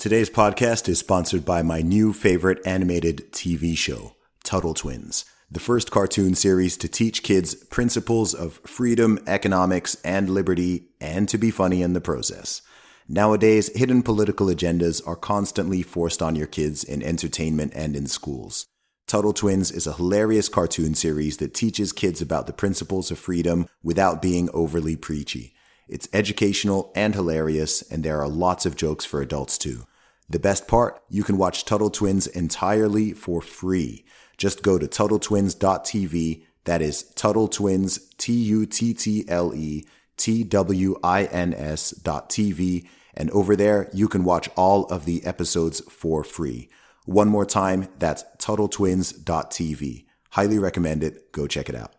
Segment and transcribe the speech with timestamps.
[0.00, 5.90] Today's podcast is sponsored by my new favorite animated TV show, Tuttle Twins, the first
[5.90, 11.82] cartoon series to teach kids principles of freedom, economics, and liberty, and to be funny
[11.82, 12.62] in the process.
[13.08, 18.64] Nowadays, hidden political agendas are constantly forced on your kids in entertainment and in schools.
[19.06, 23.68] Tuttle Twins is a hilarious cartoon series that teaches kids about the principles of freedom
[23.82, 25.52] without being overly preachy.
[25.90, 29.86] It's educational and hilarious, and there are lots of jokes for adults too.
[30.28, 34.04] The best part, you can watch Tuttle Twins entirely for free.
[34.36, 36.44] Just go to TuttleTwins.tv.
[36.64, 39.84] That is Tuttle Twins, T U T T L E
[40.16, 42.86] T W I N S TV.
[43.12, 46.68] And over there, you can watch all of the episodes for free.
[47.04, 50.04] One more time, that's TuttleTwins.tv.
[50.30, 51.32] Highly recommend it.
[51.32, 51.96] Go check it out.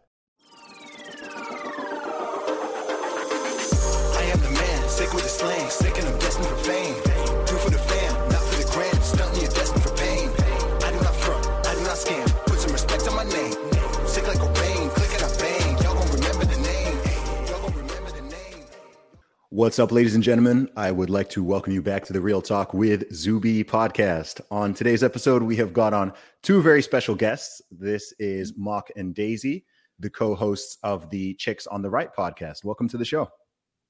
[19.53, 20.69] What's up, ladies and gentlemen?
[20.77, 24.39] I would like to welcome you back to the Real Talk with Zuby podcast.
[24.49, 27.61] On today's episode, we have got on two very special guests.
[27.69, 29.65] This is Mock and Daisy,
[29.99, 32.63] the co hosts of the Chicks on the Right podcast.
[32.63, 33.29] Welcome to the show.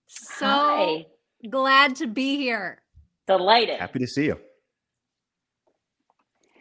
[0.07, 1.05] So Hi.
[1.47, 2.81] glad to be here.
[3.27, 3.79] Delighted.
[3.79, 4.39] Happy to see you.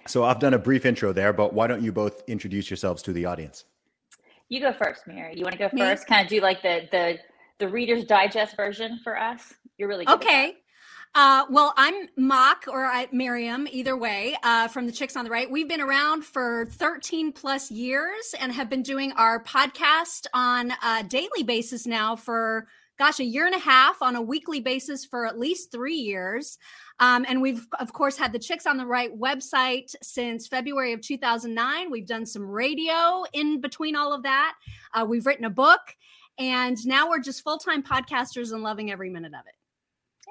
[0.07, 3.15] So, I've done a brief intro there, but why don't you both introduce yourselves to
[3.15, 3.65] the audience?
[4.51, 5.35] You go first, Mary.
[5.37, 5.81] You want to go Me?
[5.81, 6.07] first?
[6.07, 7.19] Kind of do like the the
[7.61, 9.55] the Reader's Digest version for us.
[9.79, 10.57] You're really good Okay.
[11.15, 15.31] Uh, well, I'm Mock or I, Miriam, either way, uh, from the Chicks on the
[15.31, 15.51] Right.
[15.51, 21.03] We've been around for 13 plus years and have been doing our podcast on a
[21.03, 25.27] daily basis now for, gosh, a year and a half on a weekly basis for
[25.27, 26.59] at least three years.
[27.01, 31.01] Um, and we've, of course, had the Chicks on the Right website since February of
[31.01, 31.91] 2009.
[31.91, 34.55] We've done some radio in between all of that.
[34.95, 35.81] Uh, we've written a book,
[36.41, 39.55] and now we're just full time podcasters and loving every minute of it.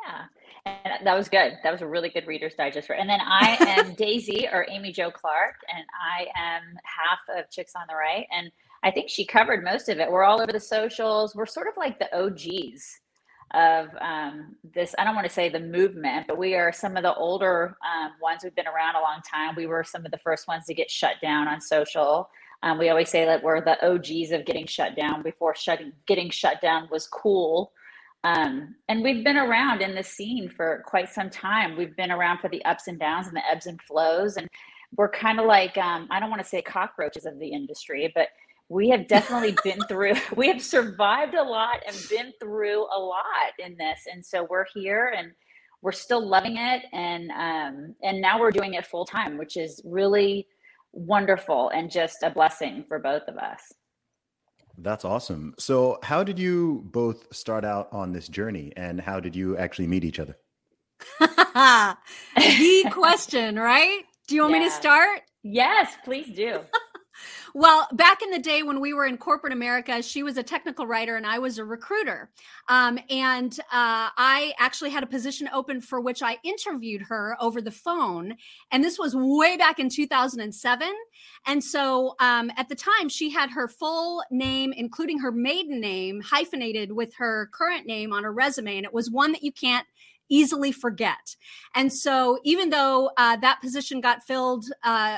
[0.05, 0.23] Yeah.
[0.65, 1.53] And that was good.
[1.63, 2.87] That was a really good Reader's Digest.
[2.87, 7.49] For, and then I am Daisy or Amy Jo Clark, and I am half of
[7.51, 8.25] Chicks on the Right.
[8.35, 8.51] And
[8.83, 10.11] I think she covered most of it.
[10.11, 11.35] We're all over the socials.
[11.35, 12.99] We're sort of like the OGs
[13.53, 14.95] of um, this.
[14.97, 18.11] I don't want to say the movement, but we are some of the older um,
[18.21, 19.55] ones We've been around a long time.
[19.55, 22.29] We were some of the first ones to get shut down on social.
[22.61, 26.29] Um, we always say that we're the OGs of getting shut down before shutting getting
[26.29, 27.71] shut down was cool.
[28.23, 31.77] Um, and we've been around in the scene for quite some time.
[31.77, 34.35] We've been around for the ups and downs and the ebbs and flows.
[34.35, 34.49] And
[34.97, 38.27] we're kind of like, um, I don't want to say cockroaches of the industry, but
[38.67, 43.53] we have definitely been through, we have survived a lot and been through a lot
[43.57, 44.01] in this.
[44.11, 45.31] And so we're here and
[45.81, 46.83] we're still loving it.
[46.91, 50.45] And, um, and now we're doing it full time, which is really
[50.93, 53.61] wonderful and just a blessing for both of us.
[54.77, 55.55] That's awesome.
[55.59, 59.87] So, how did you both start out on this journey and how did you actually
[59.87, 60.37] meet each other?
[61.19, 64.01] the question, right?
[64.27, 65.21] Do you want me to start?
[65.43, 66.59] Yes, please do.
[67.53, 70.85] Well, back in the day when we were in corporate America, she was a technical
[70.85, 72.29] writer and I was a recruiter.
[72.67, 77.61] Um, and uh, I actually had a position open for which I interviewed her over
[77.61, 78.35] the phone.
[78.71, 80.89] And this was way back in 2007.
[81.45, 86.21] And so um, at the time, she had her full name, including her maiden name,
[86.21, 88.77] hyphenated with her current name on her resume.
[88.77, 89.87] And it was one that you can't
[90.29, 91.35] easily forget.
[91.75, 95.17] And so even though uh, that position got filled, uh,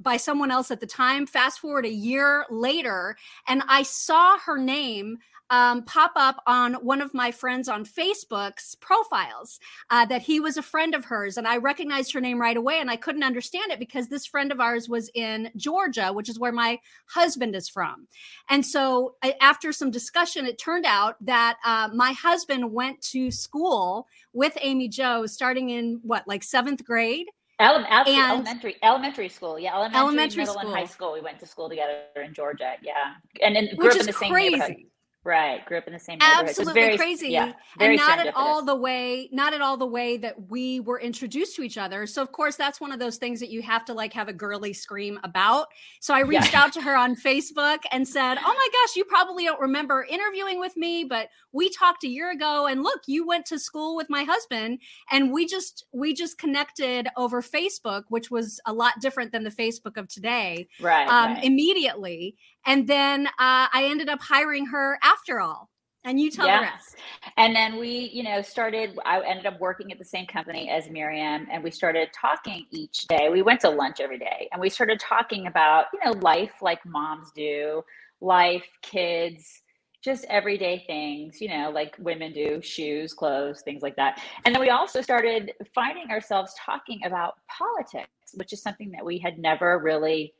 [0.00, 1.26] by someone else at the time.
[1.26, 3.16] Fast forward a year later,
[3.46, 5.18] and I saw her name
[5.52, 9.60] um, pop up on one of my friends on Facebook's profiles
[9.90, 11.36] uh, that he was a friend of hers.
[11.36, 12.80] And I recognized her name right away.
[12.80, 16.38] And I couldn't understand it because this friend of ours was in Georgia, which is
[16.38, 18.08] where my husband is from.
[18.48, 23.30] And so, uh, after some discussion, it turned out that uh, my husband went to
[23.30, 27.26] school with Amy Jo starting in what, like seventh grade?
[27.62, 30.74] Ele- And- elementary elementary school, yeah, elementary, Elementary middle, and school.
[30.74, 31.12] high school.
[31.12, 34.14] We went to school together in Georgia, yeah, and then grew Which up in is
[34.14, 34.76] the same neighborhood.
[35.24, 35.64] Right.
[35.66, 36.48] Grew up in the same neighborhood.
[36.48, 37.28] Absolutely very, crazy.
[37.28, 40.98] Yeah, and not at all the way, not at all the way that we were
[40.98, 42.06] introduced to each other.
[42.08, 44.32] So of course that's one of those things that you have to like have a
[44.32, 45.68] girly scream about.
[46.00, 46.64] So I reached yeah.
[46.64, 50.58] out to her on Facebook and said, Oh my gosh, you probably don't remember interviewing
[50.58, 54.10] with me, but we talked a year ago and look, you went to school with
[54.10, 59.30] my husband and we just we just connected over Facebook, which was a lot different
[59.30, 60.66] than the Facebook of today.
[60.80, 61.06] Right.
[61.06, 61.44] Um, right.
[61.44, 62.36] immediately.
[62.66, 65.68] And then uh, I ended up hiring her after all.
[66.04, 66.58] And you tell yeah.
[66.58, 66.96] the rest.
[67.36, 70.90] And then we, you know, started, I ended up working at the same company as
[70.90, 73.28] Miriam, and we started talking each day.
[73.30, 76.84] We went to lunch every day, and we started talking about, you know, life like
[76.84, 77.84] moms do,
[78.20, 79.62] life, kids,
[80.02, 84.20] just everyday things, you know, like women do, shoes, clothes, things like that.
[84.44, 89.18] And then we also started finding ourselves talking about politics, which is something that we
[89.18, 90.34] had never really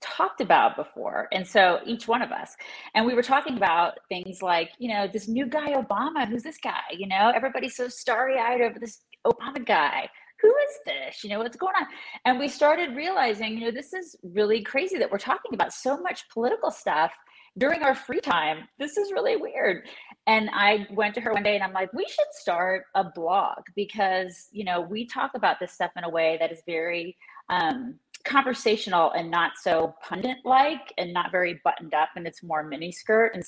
[0.00, 1.28] talked about before.
[1.32, 2.54] And so each one of us,
[2.94, 6.58] and we were talking about things like, you know, this new guy, Obama, who's this
[6.62, 6.82] guy?
[6.92, 10.08] You know, everybody's so starry eyed over this Obama guy.
[10.40, 11.24] Who is this?
[11.24, 11.86] You know, what's going on?
[12.24, 15.96] And we started realizing, you know, this is really crazy that we're talking about so
[15.96, 17.12] much political stuff
[17.56, 18.68] during our free time.
[18.78, 19.86] This is really weird.
[20.26, 23.58] And I went to her one day and I'm like, we should start a blog
[23.76, 27.16] because, you know, we talk about this stuff in a way that is very,
[27.48, 32.62] um, conversational and not so pundit like and not very buttoned up and it's more
[32.62, 33.44] mini skirt and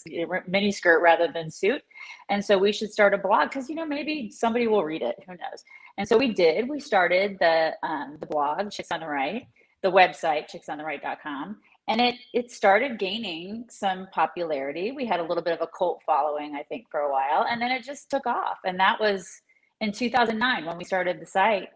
[0.46, 1.82] mini skirt rather than suit.
[2.28, 5.16] And so we should start a blog because you know maybe somebody will read it
[5.26, 5.64] who knows?
[5.96, 9.46] And so we did we started the um, the blog chicks on the right
[9.82, 11.56] the website chicksontheright.com
[11.88, 14.92] and it it started gaining some popularity.
[14.92, 17.60] We had a little bit of a cult following i think for a while and
[17.62, 19.40] then it just took off and that was
[19.80, 21.68] in 2009 when we started the site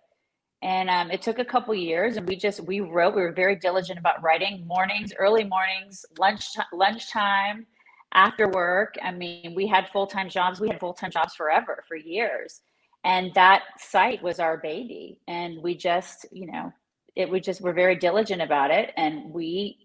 [0.62, 3.56] and um, it took a couple years and we just we wrote we were very
[3.56, 7.66] diligent about writing mornings early mornings lunch lunchtime
[8.12, 8.94] after work.
[9.02, 12.60] I mean we had full-time jobs we had full-time jobs forever for years.
[13.04, 15.20] And that site was our baby.
[15.28, 16.72] And we just you know
[17.16, 19.78] it we just were very diligent about it and we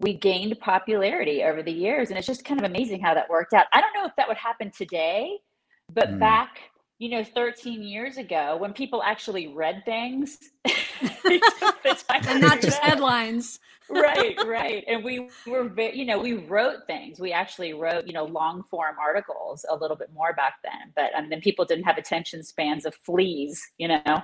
[0.00, 2.08] we gained popularity over the years.
[2.08, 3.66] And it's just kind of amazing how that worked out.
[3.72, 5.38] I don't know if that would happen today
[5.92, 6.18] but mm.
[6.18, 10.38] back you know 13 years ago when people actually read things.
[12.26, 13.58] And not just headlines.
[13.90, 14.84] Right right.
[14.88, 17.20] And we were you know we wrote things.
[17.20, 21.14] We actually wrote you know long form articles a little bit more back then but
[21.14, 24.22] um, then people didn't have attention spans of fleas you know?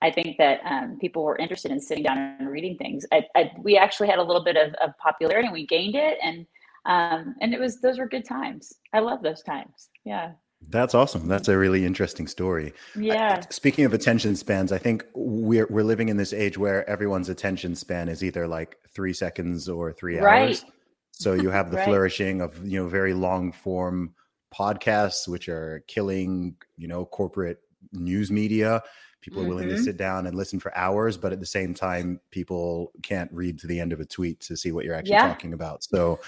[0.00, 3.06] I think that um, people were interested in sitting down and reading things.
[3.12, 6.18] I, I, we actually had a little bit of, of popularity and we gained it
[6.22, 6.44] and
[6.84, 8.72] um, and it was those were good times.
[8.92, 9.90] I love those times.
[10.04, 10.32] Yeah
[10.68, 11.28] that's awesome.
[11.28, 12.72] That's a really interesting story.
[12.96, 13.40] Yeah.
[13.50, 17.74] speaking of attention spans, I think we're we're living in this age where everyone's attention
[17.74, 20.48] span is either like three seconds or three right.
[20.48, 20.64] hours.
[21.12, 21.84] So you have the right.
[21.84, 24.14] flourishing of you know very long form
[24.54, 27.58] podcasts, which are killing you know corporate
[27.92, 28.82] news media.
[29.20, 29.50] People are mm-hmm.
[29.50, 29.84] willing to mm-hmm.
[29.84, 33.68] sit down and listen for hours, but at the same time, people can't read to
[33.68, 35.28] the end of a tweet to see what you're actually yeah.
[35.28, 35.84] talking about.
[35.84, 36.18] So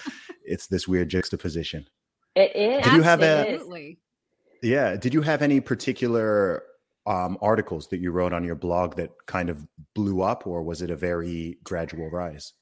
[0.45, 1.85] it's this weird juxtaposition.
[2.35, 2.83] It is.
[2.85, 3.59] Did you have a?
[4.65, 4.95] Yeah.
[4.95, 6.63] Did you have any particular
[7.05, 9.59] um, articles that you wrote on your blog that kind of
[9.93, 12.53] blew up, or was it a very gradual rise?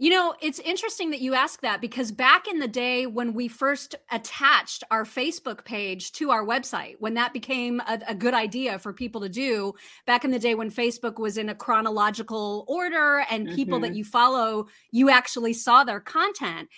[0.00, 3.46] You know, it's interesting that you ask that because back in the day when we
[3.46, 8.78] first attached our Facebook page to our website, when that became a, a, good idea
[8.78, 9.74] for people to do,
[10.06, 13.90] back in the day when Facebook was in a chronological order and people mm-hmm.
[13.90, 16.68] that you follow, you actually saw their content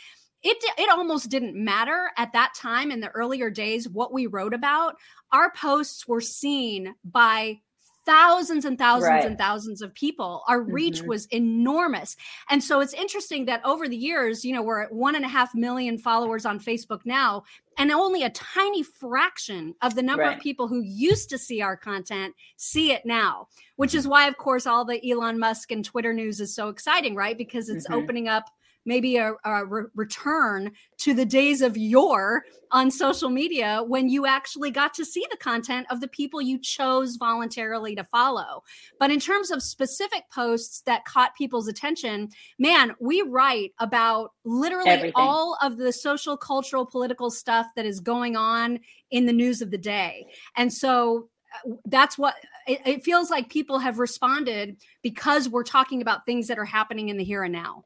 [0.43, 4.55] it it almost didn't matter at that time in the earlier days what we wrote
[4.55, 4.97] about
[5.33, 7.59] our posts were seen by
[8.07, 9.25] thousands and thousands right.
[9.27, 11.09] and thousands of people our reach mm-hmm.
[11.09, 12.17] was enormous
[12.49, 15.29] and so it's interesting that over the years you know we're at one and a
[15.29, 17.43] half million followers on facebook now
[17.77, 20.37] and only a tiny fraction of the number right.
[20.39, 24.13] of people who used to see our content see it now which is mm-hmm.
[24.13, 27.69] why of course all the elon musk and twitter news is so exciting right because
[27.69, 28.03] it's mm-hmm.
[28.03, 28.47] opening up
[28.85, 34.27] maybe a, a re- return to the days of yore on social media when you
[34.27, 38.63] actually got to see the content of the people you chose voluntarily to follow.
[38.99, 44.91] But in terms of specific posts that caught people's attention, man, we write about literally
[44.91, 45.13] Everything.
[45.17, 48.79] all of the social, cultural, political stuff that is going on
[49.11, 50.27] in the news of the day.
[50.57, 51.29] And so
[51.67, 52.35] uh, that's what
[52.67, 57.09] it, it, feels like people have responded because we're talking about things that are happening
[57.09, 57.85] in the here and now.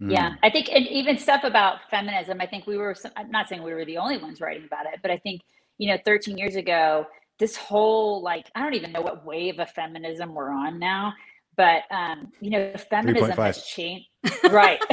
[0.00, 0.12] Mm.
[0.12, 2.40] Yeah, I think, and even stuff about feminism.
[2.40, 2.94] I think we were.
[3.16, 5.42] I'm not saying we were the only ones writing about it, but I think
[5.78, 7.06] you know, 13 years ago,
[7.38, 11.12] this whole like I don't even know what wave of feminism we're on now,
[11.56, 14.08] but um, you know, feminism has changed.
[14.50, 14.80] right.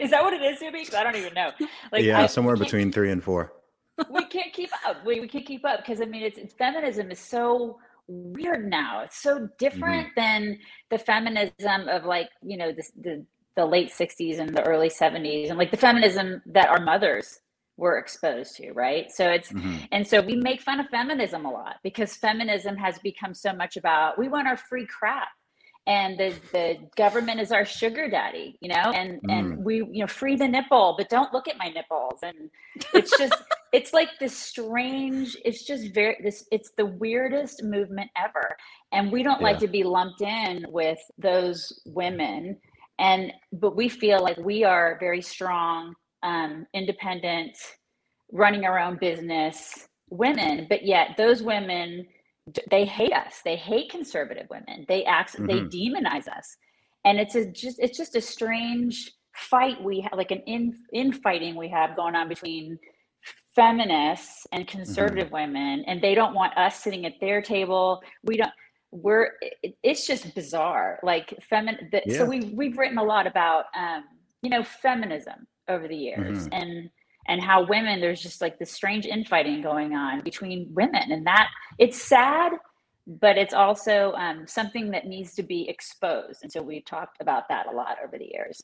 [0.00, 0.58] is that what it is?
[0.58, 1.52] Because I don't even know.
[1.92, 3.52] Like, yeah, I somewhere between three and four.
[4.10, 5.04] we can't keep up.
[5.06, 7.78] We, we can't keep up because I mean, it's, it's feminism is so
[8.08, 9.02] weird now.
[9.02, 10.20] It's so different mm-hmm.
[10.46, 10.58] than
[10.90, 15.50] the feminism of like you know the, the the late '60s and the early '70s,
[15.50, 17.40] and like the feminism that our mothers
[17.76, 19.10] were exposed to, right?
[19.10, 19.76] So it's mm-hmm.
[19.92, 23.76] and so we make fun of feminism a lot because feminism has become so much
[23.76, 25.28] about we want our free crap
[25.86, 29.32] and the the government is our sugar daddy, you know, and mm.
[29.32, 32.50] and we you know free the nipple, but don't look at my nipples, and
[32.94, 33.34] it's just
[33.72, 35.36] it's like this strange.
[35.44, 36.46] It's just very this.
[36.50, 38.56] It's the weirdest movement ever,
[38.92, 39.46] and we don't yeah.
[39.46, 42.56] like to be lumped in with those women,
[42.98, 47.56] and but we feel like we are very strong, um, independent,
[48.32, 52.06] running our own business women, but yet those women
[52.70, 53.40] they hate us.
[53.44, 54.84] They hate conservative women.
[54.86, 55.34] They act.
[55.34, 55.46] Mm-hmm.
[55.46, 56.56] They demonize us,
[57.04, 61.56] and it's a just it's just a strange fight we have, like an in infighting
[61.56, 62.78] we have going on between
[63.54, 64.76] feminists and mm-hmm.
[64.76, 65.34] conservative mm-hmm.
[65.34, 68.02] women, and they don't want us sitting at their table.
[68.24, 68.52] We don't.
[68.94, 69.32] We're.
[69.40, 71.00] It, it's just bizarre.
[71.02, 71.76] Like femin.
[72.06, 72.18] yeah.
[72.18, 74.04] So we we've written a lot about um,
[74.42, 76.52] you know feminism over the years, mm-hmm.
[76.52, 76.90] and
[77.26, 81.48] and how women there's just like this strange infighting going on between women and that
[81.78, 82.52] it's sad
[83.06, 87.48] but it's also um, something that needs to be exposed and so we've talked about
[87.48, 88.62] that a lot over the years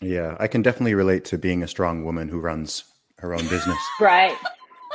[0.00, 2.84] yeah i can definitely relate to being a strong woman who runs
[3.18, 4.36] her own business right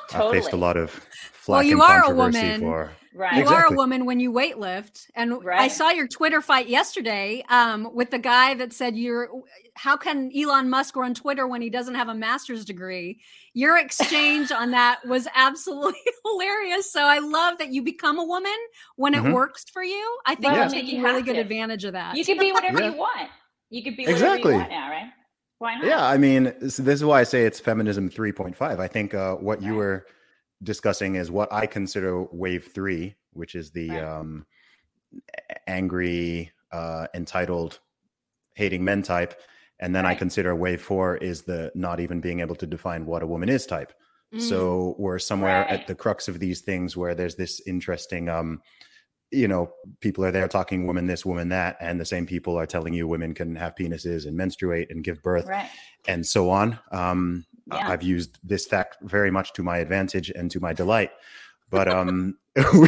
[0.10, 0.38] totally.
[0.38, 3.34] i faced a lot of flack well you are a woman for Right.
[3.34, 3.64] You exactly.
[3.64, 5.10] are a woman when you weight lift.
[5.16, 5.60] And right.
[5.60, 9.30] I saw your Twitter fight yesterday um, with the guy that said you're
[9.74, 13.20] how can Elon Musk run Twitter when he doesn't have a master's degree?
[13.54, 16.92] Your exchange on that was absolutely hilarious.
[16.92, 18.56] So I love that you become a woman
[18.98, 19.34] when it mm-hmm.
[19.34, 20.18] works for you.
[20.26, 21.42] I think well, you're taking really good to.
[21.42, 22.16] advantage of that.
[22.16, 22.92] You can be whatever yeah.
[22.92, 23.30] you want.
[23.72, 24.54] You could be whatever exactly.
[24.54, 25.10] you want now, right?
[25.60, 25.86] Why not?
[25.86, 28.80] Yeah, I mean, this is why I say it's feminism 3.5.
[28.80, 30.06] I think uh, what you were
[30.64, 34.04] discussing is what I consider wave three, which is the right.
[34.04, 34.46] um,
[35.68, 37.80] angry, uh, entitled,
[38.56, 39.40] hating men type.
[39.80, 40.16] And then right.
[40.16, 43.50] I consider wave four is the not even being able to define what a woman
[43.50, 43.94] is type.
[44.34, 44.42] Mm.
[44.42, 45.82] So we're somewhere right.
[45.82, 48.62] at the crux of these things where there's this interesting, um,
[49.32, 52.66] you know, people are there talking woman this, woman that, and the same people are
[52.66, 55.48] telling you women can have penises and menstruate and give birth
[56.08, 56.80] and so on.
[56.92, 57.90] Um, yeah.
[57.90, 61.12] I've used this fact very much to my advantage and to my delight.
[61.70, 62.38] But um,
[62.74, 62.88] we,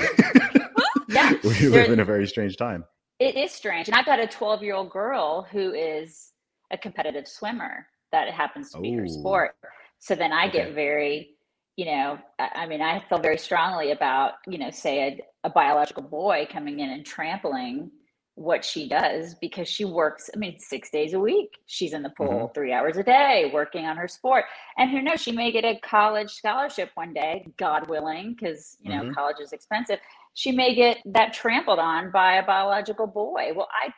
[1.10, 2.86] yeah, we live in a very strange time.
[3.20, 6.32] It is strange, and I've got a 12 year old girl who is
[6.72, 7.88] a competitive swimmer.
[8.12, 9.56] That happens to be her sport.
[10.00, 10.60] So then I okay.
[10.60, 11.36] get very,
[11.76, 15.50] you know, I, I, mean, I feel very strongly about, you know, say a, a
[15.52, 17.92] biological boy coming in and trampling
[18.40, 21.58] what she does because she works, I mean, six days a week.
[21.66, 22.54] She's in the pool mm-hmm.
[22.54, 24.46] three hours a day working on her sport.
[24.78, 28.92] And who knows, she may get a college scholarship one day, God willing, because, you
[28.92, 29.14] know, mm-hmm.
[29.14, 30.00] college is expensive.
[30.36, 33.52] She may get that trampled on by a biological boy.
[33.54, 33.92] Well, I,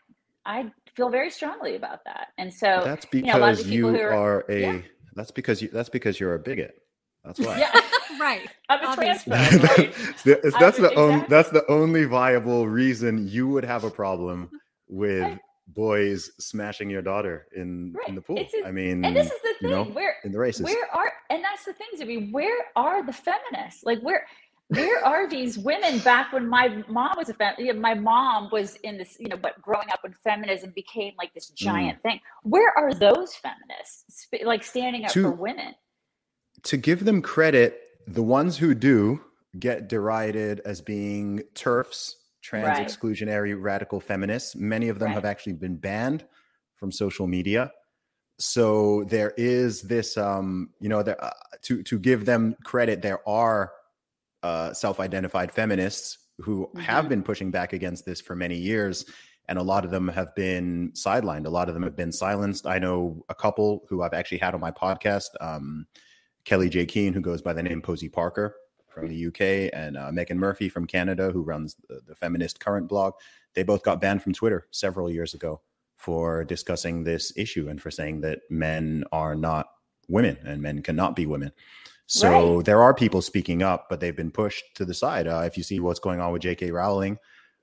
[0.43, 2.29] I feel very strongly about that.
[2.39, 4.81] And so that's because you, know, you are, are, a, yeah.
[5.13, 6.80] that's because you, that's because you're a bigot.
[7.23, 7.59] That's why.
[7.59, 7.71] Yeah.
[8.19, 8.49] right.
[8.69, 9.63] I'm a transplant.
[9.63, 9.93] Right?
[10.25, 14.49] that's, that's the only that's the only viable reason you would have a problem
[14.87, 15.39] with right.
[15.67, 18.09] boys smashing your daughter in right.
[18.09, 18.39] in the pool.
[18.39, 19.69] A, I mean, and this is the thing.
[19.69, 22.31] You know, where in the races, where are and that's the thing, Zippy.
[22.31, 23.83] Where are the feminists?
[23.83, 24.25] Like where
[24.69, 28.49] where are these women back when my mom was a fem- you know, my mom
[28.53, 32.01] was in this you know but growing up when feminism became like this giant mm.
[32.03, 35.73] thing where are those feminists like standing up to, for women
[36.63, 39.21] to give them credit, the ones who do
[39.59, 42.87] get derided as being TERFs, trans right.
[42.87, 44.55] exclusionary radical feminists.
[44.55, 45.15] Many of them right.
[45.15, 46.25] have actually been banned
[46.75, 47.71] from social media.
[48.39, 51.31] So there is this, um, you know, there, uh,
[51.63, 53.71] to to give them credit, there are
[54.41, 56.79] uh, self-identified feminists who mm-hmm.
[56.79, 59.05] have been pushing back against this for many years,
[59.47, 61.45] and a lot of them have been sidelined.
[61.45, 62.65] A lot of them have been silenced.
[62.65, 65.29] I know a couple who I've actually had on my podcast.
[65.39, 65.85] Um,
[66.45, 68.55] Kellie-Jay Keen, who goes by the name Posie Parker
[68.87, 72.87] from the UK, and uh, Meghan Murphy from Canada, who runs the, the Feminist Current
[72.87, 73.13] blog.
[73.53, 75.61] They both got banned from Twitter several years ago
[75.95, 79.67] for discussing this issue and for saying that men are not
[80.09, 81.51] women and men cannot be women.
[82.07, 82.65] So right.
[82.65, 85.27] there are people speaking up, but they've been pushed to the side.
[85.27, 86.71] Uh, if you see what's going on with J.K.
[86.71, 87.17] Rowling,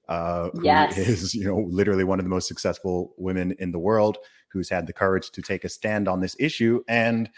[0.09, 0.97] uh, who yes.
[0.97, 4.17] is you know literally one of the most successful women in the world,
[4.49, 7.29] who's had the courage to take a stand on this issue, and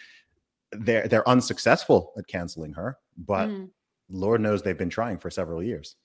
[0.72, 3.68] they're they're unsuccessful at canceling her, but mm.
[4.08, 5.96] Lord knows they've been trying for several years.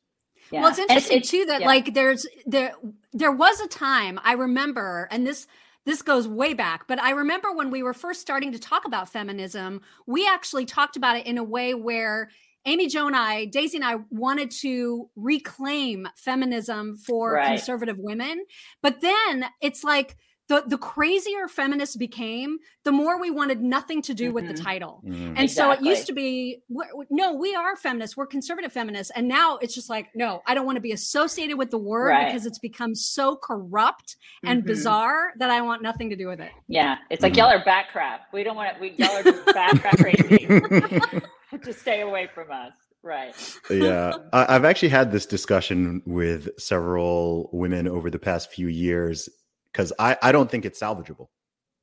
[0.52, 0.62] Yeah.
[0.62, 1.68] Well, it's interesting it's, too that yeah.
[1.68, 2.74] like there's there
[3.14, 5.48] there was a time I remember, and this
[5.86, 9.12] this goes way back, but I remember when we were first starting to talk about
[9.12, 12.30] feminism, we actually talked about it in a way where
[12.66, 17.50] Amy Jo and I, Daisy and I wanted to reclaim feminism for Right.
[17.50, 18.44] conservative women.
[18.82, 20.18] But then it's like
[20.48, 24.64] the, the crazier feminists became, the more we wanted nothing to do with the Mhm.
[24.64, 25.02] title.
[25.04, 25.34] Mhm.
[25.38, 28.16] And so it used to be, we're, no, we are feminists.
[28.16, 29.12] We're conservative feminists.
[29.16, 32.10] And now it's just like, no, I don't want to be associated with the word
[32.10, 32.28] Right.
[32.28, 34.68] because it's become so corrupt and Mhm.
[34.68, 36.52] bizarre that I want nothing to do with it.
[36.68, 37.38] Yeah, it's like Mhm.
[37.38, 38.22] y'all are back crap.
[38.32, 38.80] We don't want to.
[38.82, 40.48] We y'all are just back crap crazy.
[41.64, 42.74] just stay away from us.
[43.02, 43.36] Right.
[43.70, 49.30] yeah I, i've actually had this discussion with several women over the past few years
[49.76, 51.28] because I, I don't think it's salvageable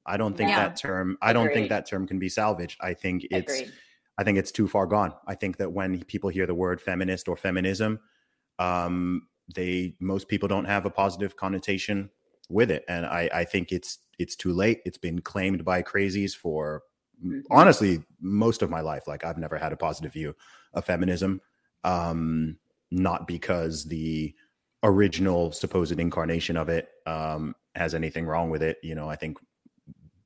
[0.06, 0.68] i don't think Yeah.
[0.68, 1.54] that term i don't Agreed.
[1.54, 3.72] think that term can be salvaged i think it's Agreed.
[4.18, 7.28] i think it's too far gone i think that when people hear the word feminist
[7.28, 8.00] or feminism
[8.58, 12.08] um they most people don't have a positive connotation
[12.48, 16.34] with it and i i think it's it's too late it's been claimed by crazies
[16.34, 16.82] for
[17.24, 17.42] Mhm.
[17.52, 20.34] honestly most of my life like i've never had a positive view
[20.74, 21.40] of feminism
[21.84, 22.56] um
[22.90, 24.34] not because the
[24.82, 29.38] original supposed incarnation of it um has anything wrong with it you know i think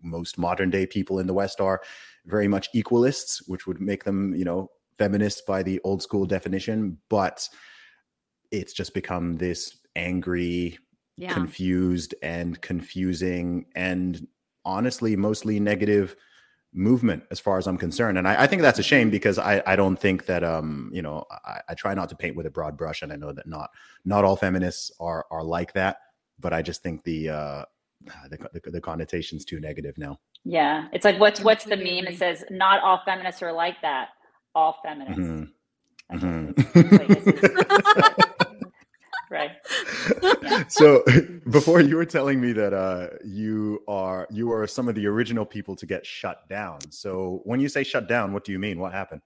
[0.02, 1.80] most modern day people in the west are
[2.26, 6.96] very much equalists which would make them you know feminists by the old school definition
[7.10, 7.48] but
[8.50, 10.78] it's just become this angry
[11.16, 11.32] Yeah.
[11.32, 14.26] confused and confusing and
[14.64, 16.16] honestly mostly negative
[16.76, 18.18] movement as far as I'm concerned.
[18.18, 21.02] And I, I think that's a shame because I, I don't think that um, you
[21.02, 23.46] know, I, I try not to paint with a broad brush and I know that
[23.48, 23.70] not
[24.04, 25.96] not all feminists are are like that,
[26.38, 27.64] but I just think the uh
[28.30, 30.20] the, the, the connotation's too negative now.
[30.44, 32.06] Yeah, it's like what's what's the meme?
[32.06, 34.08] It says not all feminists are like that.
[34.54, 35.18] All feminists.
[35.18, 35.48] Mhm.
[36.10, 36.46] That's Mhm.
[36.46, 38.22] what it's- it's like, this is-
[40.68, 41.04] So
[41.50, 45.44] before you were telling me that uh you are you are some of the original
[45.46, 46.90] people to get shut down.
[46.90, 48.78] So when you say shut down, what do you mean?
[48.78, 49.22] What happened?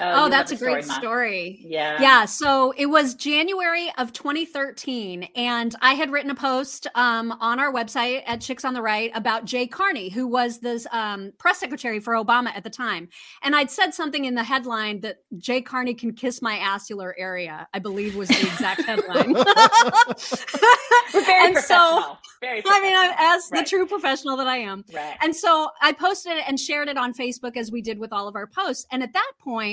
[0.00, 1.60] Oh, you that's a great story.
[1.62, 2.00] Yeah.
[2.00, 7.60] Yeah, so it was January of 2013, and I had written a post um, on
[7.60, 11.58] our website at Chicks on the Right about Jay Carney, who was the um, press
[11.58, 13.08] secretary for Obama at the time.
[13.42, 17.68] And I'd said something in the headline that Jay Carney can kiss my assular area,
[17.74, 19.34] I believe was the exact headline.
[21.12, 22.18] Very And so- professional.
[22.40, 24.84] very I mean, as the true professional that I am.
[24.94, 25.16] Right.
[25.22, 28.28] And so I posted it and shared it on Facebook as we did with all
[28.28, 28.86] of our posts.
[28.92, 29.69] And at that point,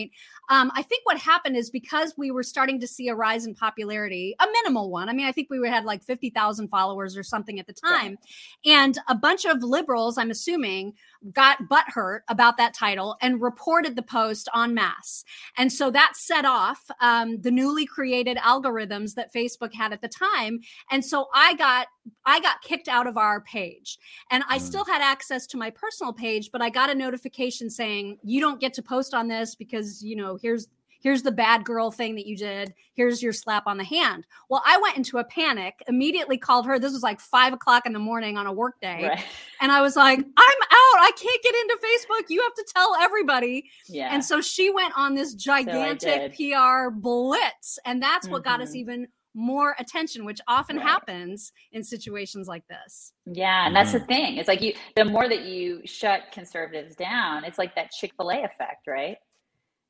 [0.50, 3.54] um, I think what happened is because we were starting to see a rise in
[3.54, 5.10] popularity, a minimal one.
[5.10, 8.18] I mean, I think we had like 50,000 followers or something at the time.
[8.66, 10.94] And a bunch of liberals, I'm assuming,
[11.34, 15.24] got butthurt about that title and reported the post en masse.
[15.58, 20.08] And so that set off um, the newly created algorithms that Facebook had at the
[20.08, 20.60] time.
[20.92, 21.88] And so I got
[22.26, 23.98] I got kicked out of our page.
[24.32, 24.62] And I Mm.
[24.62, 28.62] still had access to my personal page, but I got a notification saying, you don't
[28.62, 30.68] get to post on this because, you know, here's
[31.08, 32.74] here's the bad girl thing that you did.
[32.94, 34.28] Here's your slap on the hand.
[34.50, 36.80] Well, I went into a panic, immediately called her.
[36.80, 39.08] This was like five o'clock in the morning on a work day.
[39.08, 39.24] Right.
[39.62, 40.98] And I was like, I'm out.
[41.00, 42.26] I can't get into Facebook.
[42.28, 43.70] You have to tell everybody.
[43.88, 44.10] Yeah.
[44.14, 46.52] And so she went on this gigantic did.
[46.54, 47.80] PR blitz.
[47.86, 48.76] And that's what got us Mhm.
[48.76, 50.88] even more attention, which often Right.
[50.88, 53.14] happens in situations like this.
[53.28, 54.00] Yeah, and that's Mm-hmm.
[54.00, 54.38] the thing.
[54.38, 58.88] It's like you the more that you shut conservatives down, it's like that Chick-fil-A effect,
[58.88, 59.18] right?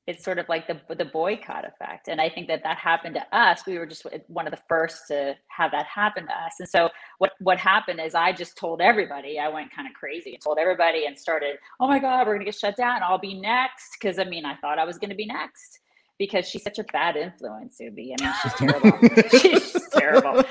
[0.07, 2.07] It's sort of like the the boycott effect.
[2.07, 3.65] And I think that that happened to us.
[3.67, 6.53] We were just one of the first to have that happen to us.
[6.59, 10.33] And so what what happened is I just told everybody, I went kind of crazy
[10.33, 13.03] and told everybody and started, "Oh my god, we're going to get shut down.
[13.03, 15.79] I'll be next." Cuz I mean, I thought I was going to be next
[16.17, 18.15] because she's such a bad influence, Zuby.
[18.19, 19.29] I mean, she's terrible.
[19.39, 20.43] she's terrible.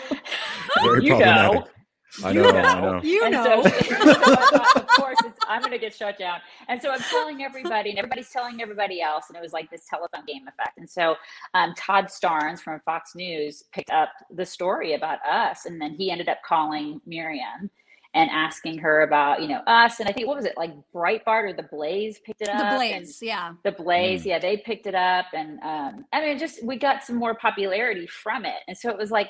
[0.83, 1.67] Very you know.
[2.25, 2.93] I You know, I know.
[2.93, 3.03] know.
[3.03, 3.45] You know.
[3.45, 6.41] So, so I thought, of course, it's, I'm going to get shut down.
[6.69, 9.27] And so I'm telling everybody, and everybody's telling everybody else.
[9.29, 10.79] And it was like this telephone game effect.
[10.79, 11.17] And so
[11.55, 15.67] um, Todd Starnes from Fox News picked up the story about us.
[15.67, 17.71] And then he ended up calling Miriam
[18.15, 20.01] and asking her about, you know, us.
[20.01, 22.59] And I think, what was it, like Breitbart or The Blaze picked it up?
[22.73, 23.53] the Blaze, yeah.
[23.63, 24.27] the blaze Mm.
[24.27, 28.07] yeah they picked it up and um i mean just we got some more popularity
[28.07, 29.29] from it and so it was like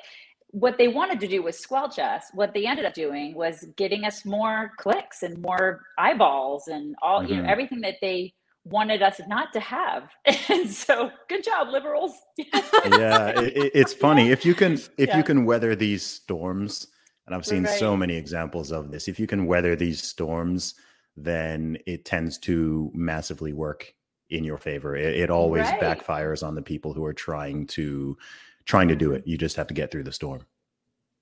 [0.56, 4.04] what they wanted to do was squelch us what they ended up doing was getting
[4.06, 7.44] us more clicks and more eyeballs and all you Mhm.
[7.44, 10.10] know everything that they wanted us not to have
[10.50, 12.14] and so good job liberals
[12.84, 15.18] yeah, it, it- it's funny if you can if Yeah.
[15.18, 16.88] you can weather these storms,
[17.26, 19.08] and I've seen so many examples of this.
[19.08, 20.74] If you can weather these storms,
[21.16, 23.94] then it tends to massively work
[24.30, 24.96] in your favor.
[24.96, 25.80] It, it always Right.
[25.80, 28.16] backfires on the people who are trying to
[28.66, 29.26] trying to do it.
[29.26, 30.46] You just have to get through the storm.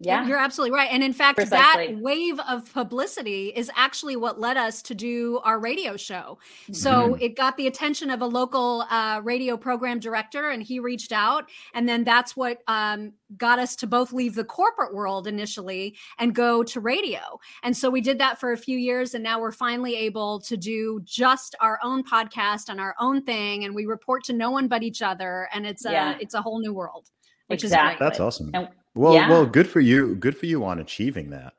[0.01, 0.27] Yeah.
[0.27, 0.89] You're absolutely right.
[0.91, 1.95] And in fact, Precisely.
[1.95, 6.37] that wave of publicity is actually what led us to do our radio show.
[6.73, 7.23] So Mhm.
[7.23, 11.49] it got the attention of a local uh, radio program director, and he reached out.
[11.75, 16.35] And then that's what um, got us to both leave the corporate world initially and
[16.35, 17.21] go to radio.
[17.63, 19.15] And so we did that for a few years.
[19.15, 23.65] And now we're finally able to do just our own podcast and our own thing.
[23.65, 25.49] And we report to no one but each other.
[25.55, 26.19] And it's a, Yeah.
[26.21, 27.11] it's a whole new world,
[27.49, 27.95] which Exactly.
[27.95, 28.07] is great.
[28.07, 28.51] That's awesome.
[28.55, 29.29] And- Well, yeah.
[29.29, 30.15] well, good for you.
[30.15, 31.55] Good for you on achieving that.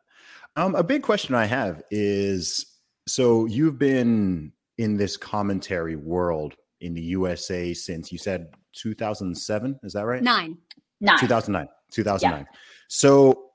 [0.56, 2.65] Um, a big question I have is:
[3.08, 9.80] so you've been in this commentary world in the USA since you said 2007.
[9.84, 10.24] Is that right?
[10.24, 10.58] Nine.
[11.02, 11.19] Nine.
[11.19, 11.67] 2009.
[11.91, 12.45] 2009.
[12.88, 13.52] So,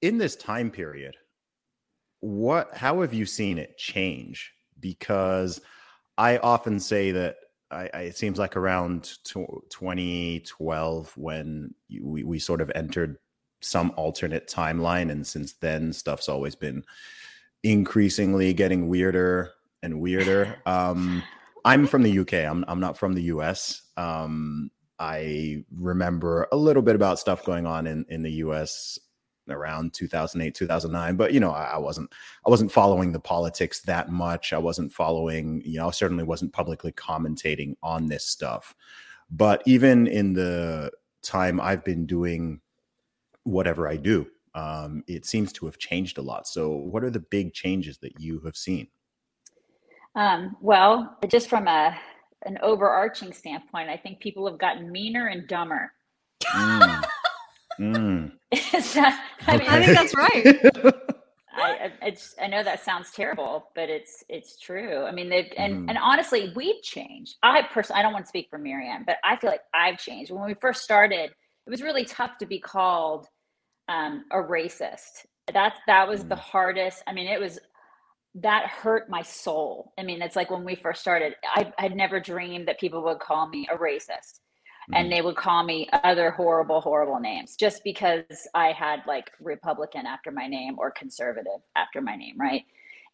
[0.00, 1.16] in this time period,
[2.20, 2.76] what?
[2.76, 4.52] How have you seen it change?
[4.78, 5.60] Because
[6.16, 7.36] I often say that
[7.70, 13.18] I, I, it seems like around tw 2012 when you, we, we sort of entered
[13.60, 15.10] some alternate timeline.
[15.10, 16.84] And since then, stuff's always been
[17.62, 19.52] increasingly getting weirder
[19.82, 20.56] and weirder.
[20.66, 21.22] Um,
[21.64, 22.34] I'm from the UK.
[22.34, 23.82] I'm, I'm not from the US.
[23.96, 29.00] Um, I remember a little bit about stuff going on in, in the US
[29.50, 32.12] around 2008 2009 but you know I, I wasn't
[32.46, 36.52] i wasn't following the politics that much i wasn't following you know I certainly wasn't
[36.52, 38.74] publicly commentating on this stuff
[39.30, 40.90] but even in the
[41.22, 42.60] time i've been doing
[43.44, 47.20] whatever i do um, it seems to have changed a lot so what are the
[47.20, 48.88] big changes that you have seen
[50.16, 51.94] Um, well, just from a
[52.46, 55.92] an overarching standpoint, I think people have gotten meaner and dumber.
[56.44, 57.04] Mm.
[57.78, 58.32] Mm.
[58.74, 60.94] Is that- I mean, I think that's right.
[61.58, 65.04] I, I- it's, I know that sounds terrible, but it's it's true.
[65.04, 65.88] I mean, they've and Mhm.
[65.90, 67.36] and honestly, we've changed.
[67.42, 70.30] I personally, I don't want to speak for Miriam, but I feel like I've changed.
[70.30, 73.26] When we first started, it was really tough to be called
[73.88, 75.24] um, a racist.
[75.52, 76.40] That's that was the Mm.
[76.40, 77.02] hardest.
[77.06, 77.58] I mean, it was
[78.34, 79.92] that hurt my soul.
[79.98, 83.18] I mean, it's like when we first started, I I'd never dreamed that people would
[83.18, 84.40] call me a racist
[84.94, 85.10] and Mhm.
[85.10, 90.30] they would call me other horrible horrible names just because i had like republican after
[90.30, 92.64] my name or conservative after my name right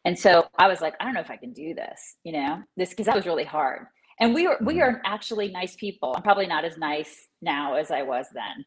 [0.05, 2.63] and so i was like i don't know if i can do this you know
[2.77, 3.87] this because that was really hard
[4.21, 4.83] and we are we Mhm.
[4.83, 8.65] are actually nice people i'm probably not as nice now as i was then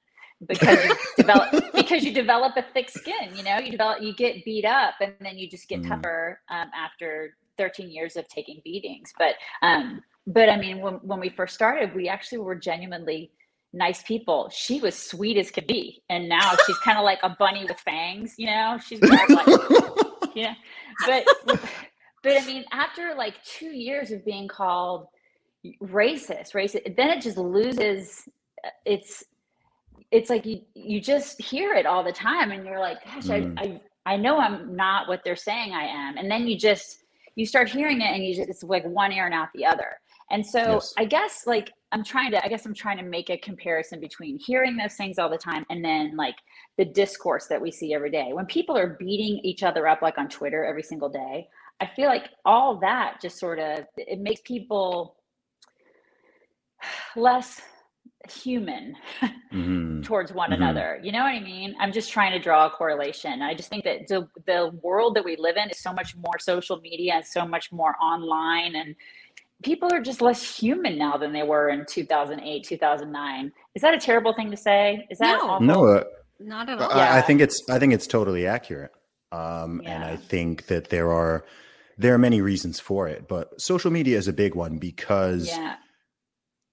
[0.47, 4.43] because you develop because you develop a thick skin you know you develop you get
[4.45, 5.89] beat up and then you just get Mhm.
[5.89, 11.19] tougher um, after 13 years of taking beatings but um but I mean, when, when
[11.19, 13.31] we first started, we actually were genuinely
[13.73, 14.49] nice people.
[14.51, 16.01] She was sweet as could be.
[16.09, 18.79] And now she's kind of like a bunny with fangs, you know?
[18.83, 19.29] She's like,
[20.35, 20.55] yeah.
[21.05, 21.25] But,
[22.23, 25.07] but I mean, after like two years of being called
[25.83, 28.27] racist, racist, then it just loses
[28.65, 29.23] uh, its,
[30.11, 33.59] it's like you, you just hear it all the time and you're like, gosh, Mm.
[33.59, 36.17] I, I, I know I'm not what they're saying I am.
[36.17, 37.03] And then you just,
[37.35, 39.97] you start hearing it and you just, it's like one ear and out the other.
[40.31, 40.93] And so Yes.
[40.97, 44.39] I guess like I'm trying to I guess I'm trying to make a comparison between
[44.39, 46.35] hearing those things all the time and then like
[46.77, 48.33] the discourse that we see every day.
[48.33, 51.47] When people are beating each other up like on Twitter every single day,
[51.79, 55.15] I feel like all that just sort of it makes people
[57.15, 57.61] less
[58.27, 58.95] human
[59.53, 60.03] Mhm.
[60.03, 60.55] towards one Mhm.
[60.55, 60.99] another.
[61.03, 61.75] You know what I mean?
[61.79, 63.41] I'm just trying to draw a correlation.
[63.43, 66.39] I just think that the the world that we live in is so much more
[66.39, 68.95] social media and so much more online and
[69.63, 73.51] people are just less human now than they were in 2008, 2009.
[73.73, 75.07] Is that a terrible thing to say?
[75.09, 75.49] Is that No.
[75.49, 75.65] awful?
[75.65, 76.03] no uh,
[76.39, 76.91] Not at all.
[76.91, 78.91] I, I think it's I think it's totally accurate.
[79.31, 81.45] Um, and I think that there are
[81.97, 85.75] there are many reasons for it, but social media is a big one because Yeah.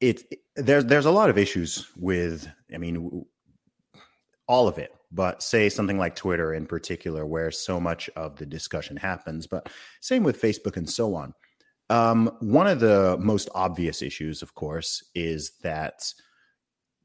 [0.00, 0.22] it
[0.56, 3.24] there's there's a lot of issues with I mean w-
[4.48, 8.44] all of it, but say something like Twitter in particular, where so much of the
[8.46, 9.46] discussion happens.
[9.46, 9.68] But
[10.00, 11.32] same with Facebook and so on.
[11.92, 16.14] Um, one of the most obvious issues, of course, is that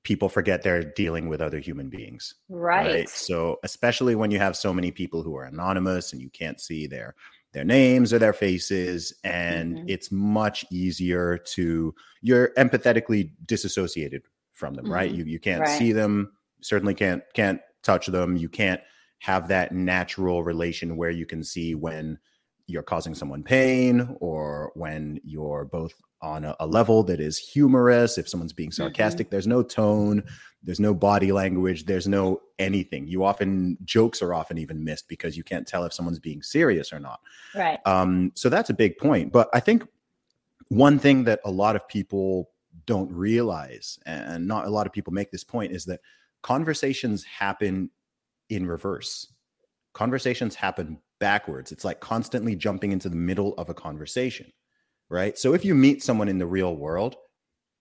[0.03, 2.35] people forget they're dealing with other human beings.
[2.49, 3.09] Right.
[3.15, 6.87] So especially when you have so many people who are anonymous and you can't see
[6.87, 7.15] their
[7.53, 9.87] their names or their faces, and Mhm.
[9.87, 14.23] it's much easier to you're empathetically disassociated
[14.53, 15.11] from them, right?
[15.11, 15.15] Mhm.
[15.15, 15.69] You you can't Right.
[15.69, 18.37] see them, certainly can't can't touch them.
[18.37, 18.81] You can't
[19.19, 22.19] have that natural relation where you can see when
[22.67, 28.17] you're causing someone pain or when you're both on a, a level that is humorous.
[28.17, 30.23] If someone's being sarcastic, there's no tone,
[30.63, 33.07] there's no body language, there's no anything.
[33.07, 36.91] You often, jokes are often even missed because you can't tell if someone's being serious
[36.91, 37.21] or not.
[37.55, 37.79] Right.
[37.85, 39.31] Um, so that's a big point.
[39.31, 39.87] But I think
[40.67, 42.49] one thing that a lot of people
[42.85, 46.01] don't realize, and not a lot of people make this point, is that
[46.41, 47.89] conversations happen
[48.49, 49.31] in reverse.
[49.93, 51.71] Conversations happen backwards.
[51.71, 54.51] It's like constantly jumping into the middle of a conversation,
[55.09, 55.37] right?
[55.37, 57.15] So if you meet someone in the real world,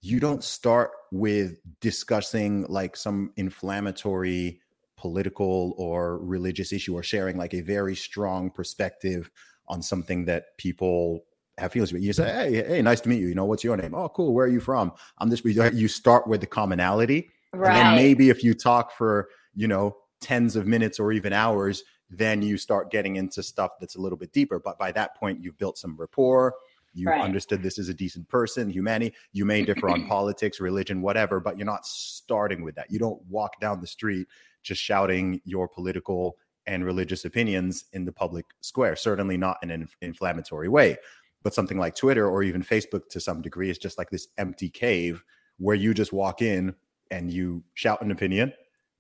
[0.03, 4.61] you don't start with discussing like some inflammatory
[4.97, 9.31] political or religious issue or sharing like a very strong perspective
[9.69, 11.25] on something that people
[11.59, 12.03] have feelings with.
[12.03, 13.29] You say, "Hey, hey, nice to meet you.
[13.29, 13.95] You know, what's your name?
[13.95, 14.35] Oh, cool.
[14.35, 14.93] Where are you from?
[15.19, 17.69] I'm this." You start with the commonality, right.
[17.69, 21.83] and then maybe if you talk for you know tens of minutes or even hours,
[22.11, 24.59] then you start getting into stuff that's a little bit deeper.
[24.59, 26.55] But by that point, you've built some rapport.
[26.95, 27.21] You right.
[27.21, 29.15] understood this is a decent person, humanity.
[29.33, 32.91] You may differ on politics, religion, whatever, but you're not starting with that.
[32.91, 34.29] You don't walk down the street
[34.63, 38.97] just shouting your political and religious opinions in the public square.
[38.97, 40.97] Certainly not in an inflammatory way.
[41.43, 44.69] But something like Twitter or even Facebook to some degree is just like this empty
[44.69, 45.23] cave
[45.59, 46.75] where you just walk in
[47.11, 48.53] and you shout an opinion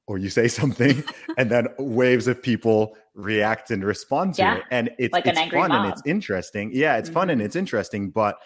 [0.06, 1.02] or you say something
[1.38, 5.38] and then waves of people react and respond to yeah, it and it's, like it's
[5.38, 5.84] fun mob.
[5.84, 7.14] and it's interesting yeah it's mm-hmm.
[7.14, 7.46] fun and mm-hmm.
[7.46, 8.38] it's interesting but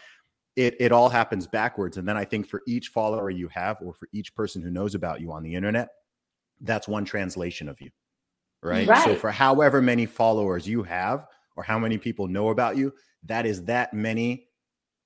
[0.56, 3.92] it, it all happens backwards and then i think for each follower you have or
[3.94, 5.88] for each person who knows about you on the internet
[6.60, 7.90] that's one translation of you
[8.62, 8.86] right?
[8.86, 12.92] right so for however many followers you have or how many people know about you
[13.24, 14.46] that is that many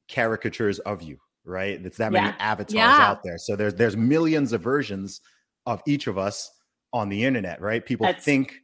[0.09, 2.35] caricatures of you right it's that many yeah.
[2.38, 2.99] avatars yeah.
[2.99, 5.21] out there so there's there's millions of versions
[5.66, 6.50] of each of us
[6.92, 7.85] on the internet, right?
[7.85, 8.55] People That's think,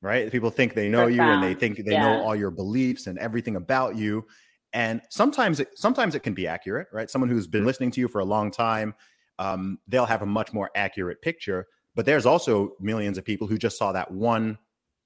[0.00, 0.30] right?
[0.30, 1.14] People think they know profound.
[1.14, 2.02] you and they think they yeah.
[2.02, 4.24] know all your beliefs and everything about you.
[4.72, 7.10] And sometimes it, sometimes it can be accurate, right?
[7.10, 8.94] Someone who's been listening to you for a long time,
[9.38, 11.66] um, they'll have a much more accurate picture.
[11.94, 14.58] But there's also millions of people who just saw that one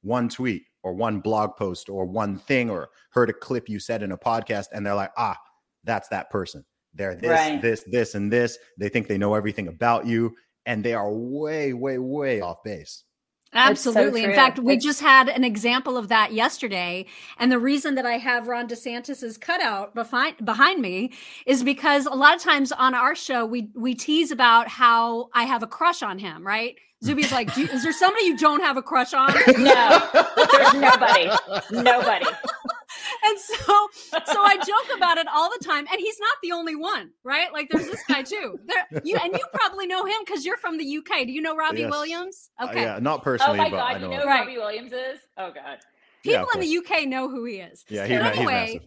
[0.03, 4.03] one tweet or one blog post or one thing or heard a clip you said
[4.03, 5.37] in a podcast and they're like, ah,
[5.85, 6.64] that's that person.
[6.94, 7.61] They're this, right.
[7.61, 8.59] this, this, and this.
[8.79, 10.35] They think they know everything about you
[10.68, 13.02] and they are way, way, way off base.
[13.54, 14.22] Absolutely.
[14.24, 17.07] So In fact, we it's- just had an example of that yesterday.
[17.38, 21.12] And the reason that I have Ron DeSantis's cutout behind behind me
[21.46, 25.44] is because a lot of times on our show we we tease about how I
[25.44, 26.76] have a crush on him, right?
[27.02, 29.33] Zuby's like, is there somebody you don't have a crush on?
[29.57, 30.09] No,
[30.52, 31.31] there's nobody.
[31.70, 32.37] Nobody and
[33.64, 33.88] so
[34.27, 35.87] so I joke about it all the time.
[35.90, 37.53] And he's not the only one, right?
[37.53, 38.59] Like there's this guy too.
[38.66, 41.27] There you and you probably know him because you're from the UK.
[41.27, 41.90] Do you know Robbie yes.
[41.90, 42.51] Williams?
[42.59, 42.81] Uh, okay.
[42.81, 43.59] Uh, yeah, not personally.
[43.59, 44.40] Oh my god, you know who right.
[44.40, 45.21] Robbie Williams is?
[45.37, 45.79] Oh god.
[46.23, 47.85] People yeah, in the UK know who he is.
[47.88, 48.81] Yeah, he's, anyway,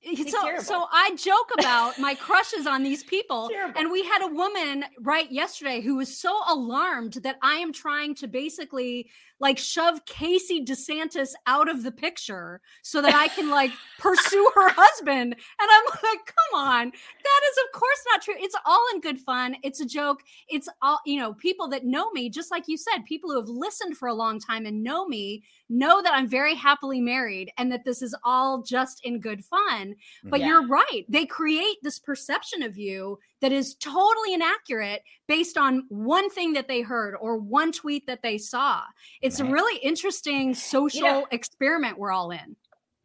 [0.00, 4.28] he's so so I joke about my crushes on these people and we had a
[4.28, 10.04] woman right yesterday who was so alarmed that I am trying to basically like shove
[10.04, 15.34] Casey DeSantis out of the picture so that I can like pursue her husband.
[15.34, 16.90] And I'm like, come on.
[16.90, 18.34] That is, of course, not true.
[18.38, 19.56] It's all in good fun.
[19.62, 20.22] It's a joke.
[20.48, 23.48] It's all, you know, people that know me, just like you said, people who have
[23.48, 27.72] listened for a long time and know me know that I'm very happily married and
[27.72, 29.94] that this is all just in good fun.
[30.24, 30.46] But yeah.
[30.46, 31.04] you're right.
[31.08, 36.68] They create this perception of you that is totally inaccurate based on one thing that
[36.68, 38.82] they heard or one tweet that they saw.
[39.22, 39.50] It's right.
[39.50, 42.56] a really interesting social you know, experiment we're all in.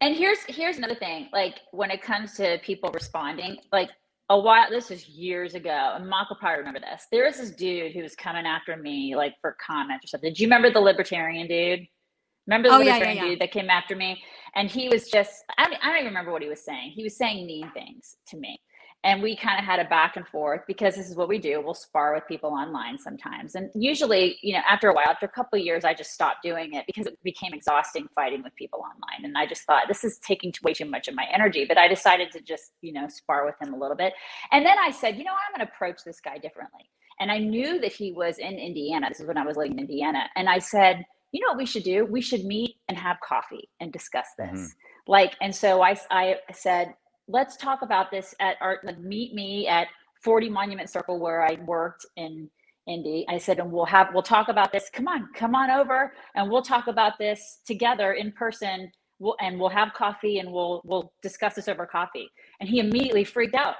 [0.01, 1.29] And here's here's another thing.
[1.31, 3.89] Like when it comes to people responding, like
[4.29, 7.07] a while this is years ago, and Mock will probably remember this.
[7.11, 10.33] There was this dude who was coming after me like for comments or something.
[10.33, 11.87] Do you remember the libertarian dude?
[12.47, 13.29] Remember the oh, libertarian yeah, yeah, yeah.
[13.29, 14.21] dude that came after me?
[14.55, 16.91] And he was just, I don't, I don't even remember what he was saying.
[16.91, 18.59] He was saying mean things to me
[19.05, 21.61] and we kind of had a back and forth because this is what we do
[21.61, 23.55] we'll spar with people online sometimes.
[23.55, 26.41] And usually you know after a while after a couple of years i just stopped
[26.43, 29.23] doing it because it became exhausting fighting with people online.
[29.23, 31.87] And i just thought this is taking way too much of my energy but i
[31.87, 34.13] decided to just you know spar with him a little bit.
[34.51, 36.89] And then i said you know i'm going to approach this guy differently.
[37.19, 39.07] And i knew that he was in indiana.
[39.09, 40.23] This is when i was living in indiana.
[40.35, 42.05] And i said you know what we should do?
[42.05, 44.47] We should meet and have coffee and discuss this.
[44.47, 45.11] Mm-hmm.
[45.11, 46.95] like and so i i said
[47.27, 49.87] let's talk about this at art like meet me at
[50.23, 52.49] 40 monument circle where i worked in
[52.87, 54.89] indy i said and we'll have we'll talk about this.
[54.93, 58.91] Come on come on over and we'll talk about this together in person.
[59.17, 62.29] We'll, and we'll have coffee and we'll we'll discuss this over coffee.
[62.59, 63.75] And he immediately freaked out.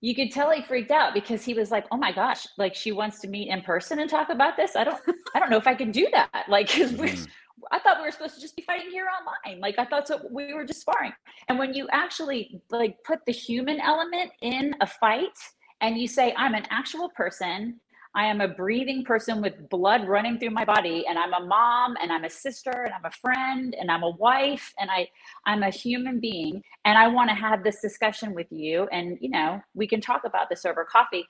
[0.00, 2.92] You could tell he freaked out because he was like oh my gosh like she
[2.92, 4.76] wants to meet in person and talk about this?
[4.76, 5.00] I don't
[5.34, 6.44] i don't know if i can do that.
[6.48, 7.26] Like because.
[7.70, 9.60] I thought we were supposed to just be fighting here online.
[9.60, 11.12] Like I thought so we were just sparring.
[11.48, 15.38] And when you actually like put the human element in a fight
[15.80, 17.80] and you say, I'm an actual person,
[18.14, 21.96] I am a breathing person with blood running through my body, and I'm a mom,
[22.00, 25.06] and I'm a sister, and I'm a friend, and I'm a wife, and I
[25.44, 29.28] I'm a human being, and I want to have this discussion with you, and you
[29.28, 31.26] know, we can talk about this over coffee.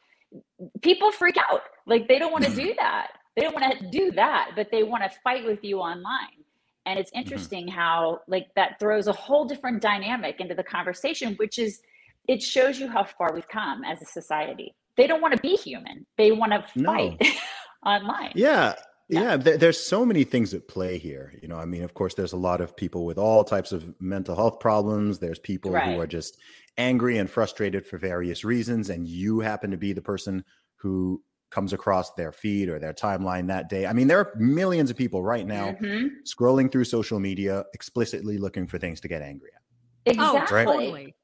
[0.80, 1.62] People freak out.
[1.88, 4.82] Like they don't want to do that They don't want to do that, but they
[4.82, 6.44] want to fight with you online.
[6.86, 7.20] And it's mm-hmm.
[7.20, 7.78] interesting mm-hmm.
[7.78, 11.80] how like that throws a whole different dynamic into the conversation, which is
[12.26, 14.74] it shows you how far we've come as a society.
[14.96, 16.06] They don't want to be human.
[16.16, 17.30] They want to fight no.
[17.84, 18.32] online.
[18.34, 18.74] Yeah.
[19.08, 21.32] Yeah, yeah there, there's so many things at play here.
[21.40, 23.94] You know, I mean, of course, there's a lot of people with all types of
[24.00, 25.18] mental health problems.
[25.18, 25.94] There's people right.
[25.94, 26.38] who are just
[26.76, 30.44] angry and frustrated for various reasons, and you happen to be the person
[30.76, 31.22] who
[31.56, 33.86] comes across their feed or their timeline that day.
[33.86, 36.08] I mean, there are millions of people right now mm-hmm.
[36.26, 40.12] scrolling through social media explicitly looking for things to get angry at.
[40.12, 40.92] Exactly.
[40.92, 41.14] Right?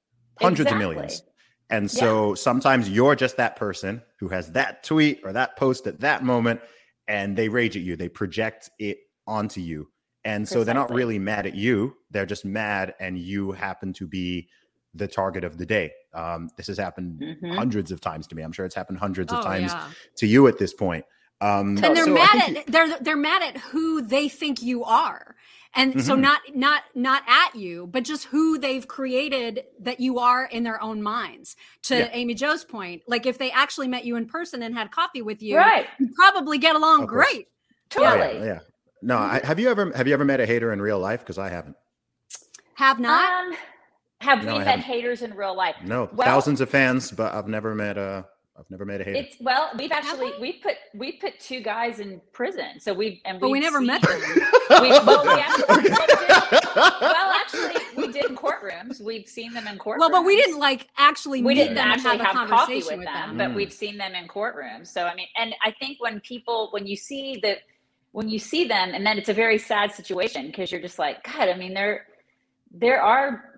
[0.40, 0.86] Hundreds exactly.
[0.86, 1.22] of millions.
[1.68, 2.34] And so yeah.
[2.36, 6.62] sometimes you're just that person who has that tweet or that post at that moment
[7.06, 7.94] and they rage at you.
[7.94, 9.90] They project it onto you.
[10.24, 10.64] And so Precisely.
[10.64, 11.94] they're not really mad at you.
[12.10, 14.48] They're just mad and you happen to be
[14.94, 15.92] the target of the day.
[16.14, 17.52] Um, this has happened mm-hmm.
[17.52, 18.42] hundreds of times to me.
[18.42, 19.88] I'm sure it's happened hundreds of oh, times yeah.
[20.16, 21.04] to you at this point.
[21.40, 25.34] Um, and they're so mad at they're they're mad at who they think you are,
[25.74, 26.00] and mm-hmm.
[26.00, 30.62] so not not not at you, but just who they've created that you are in
[30.62, 31.56] their own minds.
[31.84, 32.10] To yeah.
[32.12, 35.42] Amy Jo's point, like if they actually met you in person and had coffee with
[35.42, 37.48] you, right, you probably get along great.
[37.90, 38.38] Totally.
[38.38, 38.58] Yeah, yeah.
[39.02, 41.20] No, I, have you ever have you ever met a hater in real life?
[41.20, 41.74] Because I haven't.
[42.74, 43.46] Have not.
[43.46, 43.56] Um,
[44.22, 45.76] have no, we met haters in real life?
[45.84, 48.26] No, well, thousands of fans, but I've never met a.
[48.54, 49.18] I've never met a hater.
[49.18, 53.40] It's well, we've actually we put we put two guys in prison, so we and
[53.40, 54.20] but we never met them.
[54.80, 55.90] we, well, we actually,
[56.76, 59.00] well, actually, we did in courtrooms.
[59.00, 59.98] We've seen them in courtrooms.
[60.00, 63.04] Well, but we didn't like actually we didn't them actually have, have coffee with, with
[63.04, 63.54] them, them, but mm.
[63.54, 64.88] we've seen them in courtrooms.
[64.88, 67.58] So I mean, and I think when people when you see that
[68.12, 71.24] when you see them, and then it's a very sad situation because you're just like,
[71.24, 72.06] God, I mean, there
[72.70, 73.56] there are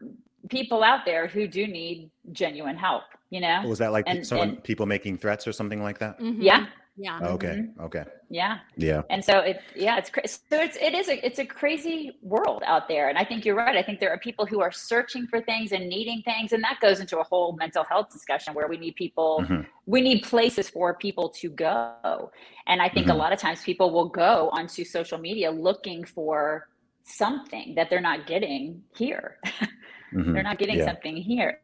[0.51, 3.05] people out there who do need genuine help
[3.35, 3.63] you know?
[3.67, 6.21] Was that like and, someone and, people making threats or something like that?
[6.21, 6.41] Mm-hmm.
[6.41, 6.67] yeah.
[6.97, 7.19] Yeah.
[7.23, 7.57] Oh, okay.
[7.57, 7.81] Mm-hmm.
[7.87, 8.05] okay.
[8.31, 8.59] Yeah.
[8.77, 9.03] Yeah.
[9.11, 12.63] And so it yeah it's crazy so it's it is a it's a crazy world
[12.65, 13.09] out there.
[13.09, 13.77] And i think you're right.
[13.77, 16.53] I think there are people who are searching for things and needing things.
[16.53, 19.63] And that goes into a whole mental health discussion where we need people mm-hmm.
[19.87, 22.31] we need places for people to go.
[22.69, 23.19] And i think a mm-hmm.
[23.19, 26.69] lot of times people will go onto social media looking for
[27.03, 29.39] something that they're not getting here
[30.15, 30.33] Mm-hmm.
[30.33, 30.87] They're not getting yeah.
[30.87, 31.61] something here,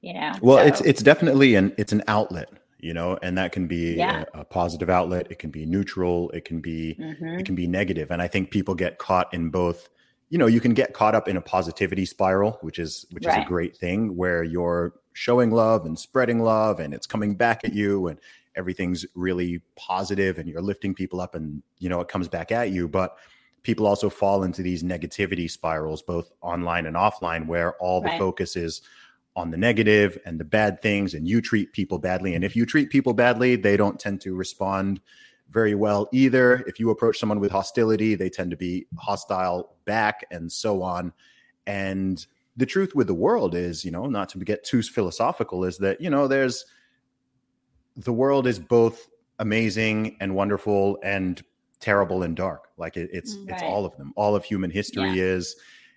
[0.00, 0.32] you know.
[0.42, 0.64] Well, so.
[0.64, 4.24] it's it's definitely an it's an outlet, you know, and that can be yeah.
[4.34, 5.28] a, a, positive outlet.
[5.30, 6.30] It can be neutral.
[6.30, 7.40] It can be mm-hmm.
[7.40, 9.88] it can be negative, and I think people get caught in both.
[10.30, 13.38] You know, you can get caught up in a positivity spiral, which is which right.
[13.38, 17.64] is a great thing, where you're showing love and spreading love, and it's coming back
[17.64, 18.20] at you, and
[18.54, 22.70] everything's really positive, and you're lifting people up, and you know it comes back at
[22.70, 23.16] you, but
[23.62, 28.18] people also fall into these negativity spirals, both online and offline, where all the right.
[28.18, 28.82] focus is
[29.36, 32.34] on the negative and the bad things, and you treat people badly.
[32.34, 35.00] And if you treat people badly, they don't tend to respond
[35.50, 36.64] very well either.
[36.66, 41.12] If you approach someone with hostility, they tend to be hostile back, and so on.
[41.66, 42.24] And
[42.56, 46.00] the truth with the world is, you know, not to get too philosophical, is that,
[46.00, 46.64] you know, there's
[47.96, 51.42] the world is both amazing and wonderful and
[51.80, 52.68] terrible and dark.
[52.76, 53.54] Like it, it's right.
[53.54, 54.12] it's all of them.
[54.16, 55.24] All of human history yeah.
[55.24, 55.56] is.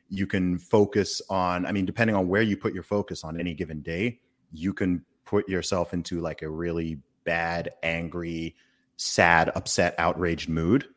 [0.09, 1.65] You can focus on.
[1.65, 4.19] I mean, depending on where you put your focus on any given day,
[4.51, 8.55] you can put yourself into like a really bad, angry,
[8.97, 10.87] sad, upset, outraged mood.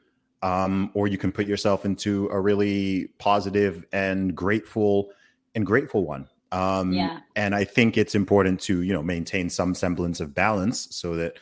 [0.42, 5.10] Um, or you can put yourself into a really positive and grateful
[5.54, 6.28] and grateful one.
[6.52, 7.20] Um, yeah.
[7.34, 11.38] And I think it's important to you know maintain some semblance of balance so that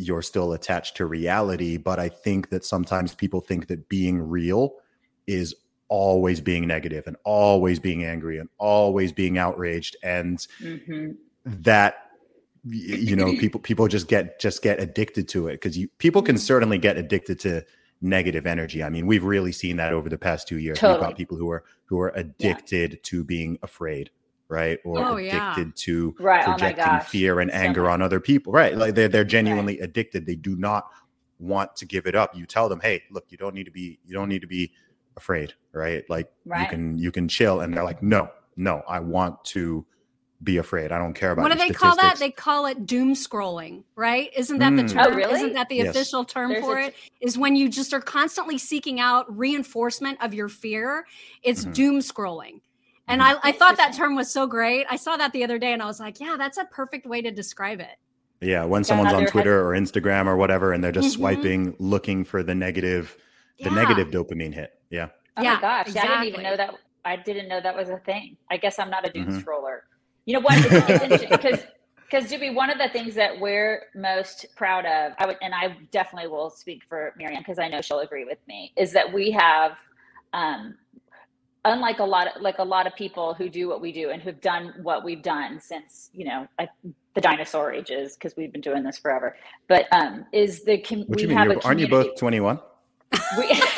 [0.00, 1.76] you're still attached to reality.
[1.76, 4.76] But I think that sometimes people think that being real
[5.26, 5.54] is
[5.88, 9.96] always being negative and always being angry and always being outraged.
[10.02, 11.12] And mm-hmm.
[11.44, 12.06] that
[12.64, 16.36] you know people people just get just get addicted to it because you people can
[16.36, 16.40] mm-hmm.
[16.40, 17.62] certainly get addicted to
[18.00, 18.82] negative energy.
[18.82, 20.78] I mean, we've really seen that over the past two years.
[20.78, 20.98] Totally.
[20.98, 22.98] We've got people who are who are addicted yeah.
[23.02, 24.10] to being afraid
[24.50, 24.78] right?
[24.84, 25.72] Or oh, addicted yeah.
[25.76, 26.46] to right.
[26.46, 28.76] Oh projecting oh fear and anger on other people, right?
[28.76, 29.84] Like they're they're genuinely right.
[29.84, 30.26] addicted.
[30.26, 30.90] They do not
[31.38, 32.36] want to give it up.
[32.36, 34.72] You tell them, hey, look, you don't need to be you don't need to be
[35.16, 36.04] afraid, right?
[36.10, 36.62] Like right.
[36.62, 39.86] you can you can chill, and they're like, no, no, I want to
[40.42, 40.90] be afraid.
[40.90, 41.42] I don't care about.
[41.42, 42.18] What do they call that?
[42.18, 44.30] They call it doom scrolling, right?
[44.34, 44.88] Isn't that mm.
[44.88, 45.06] the term?
[45.12, 45.34] Oh, really?
[45.34, 45.88] Isn't that the yes.
[45.88, 46.94] official term There's for it?
[47.20, 51.06] Is when you just are constantly seeking out reinforcement of your fear.
[51.42, 51.72] It's mm-hmm.
[51.72, 52.60] doom scrolling.
[53.10, 54.86] And I, I thought that term was so great.
[54.88, 57.20] I saw that the other day and I was like, yeah, that's a perfect way
[57.22, 57.98] to describe it.
[58.40, 61.20] Yeah, when someone's on Twitter or Instagram or whatever, and they're just mm-hmm.
[61.20, 63.18] swiping, looking for the negative,
[63.58, 64.70] the negative dopamine hit.
[64.88, 65.08] Yeah.
[65.36, 66.10] Oh yeah, my gosh, exactly.
[66.10, 66.74] I didn't even know that.
[67.04, 68.36] I didn't know that was a thing.
[68.50, 69.38] I guess I'm not a doom mm-hmm.
[69.38, 69.80] scroller.
[70.24, 70.58] You know what?
[70.58, 71.60] It's, it's interesting because
[72.10, 75.76] because Zuby, one of the things that we're most proud of, I would, and I
[75.92, 79.30] definitely will speak for Miriam because I know she'll agree with me, is that we
[79.30, 79.76] have,
[80.32, 80.74] um,
[81.64, 84.22] unlike a lot of like a lot of people who do what we do and
[84.22, 86.46] who've done what we've done since you know
[87.14, 89.36] the dinosaur ages because we've been doing this forever.
[89.68, 91.36] But um, is the com- what we you mean?
[91.36, 92.60] Have aren't you both twenty one?
[93.36, 93.60] We,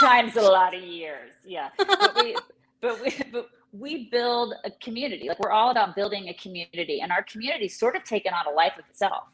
[0.00, 1.70] times a lot of years, yeah.
[1.78, 2.36] But we,
[2.80, 5.28] but we, but we build a community.
[5.28, 8.54] Like we're all about building a community, and our community sort of taken on a
[8.54, 9.24] life of itself,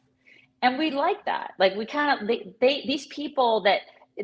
[0.63, 1.55] and we like that.
[1.59, 3.81] Like we kind of they, they these people that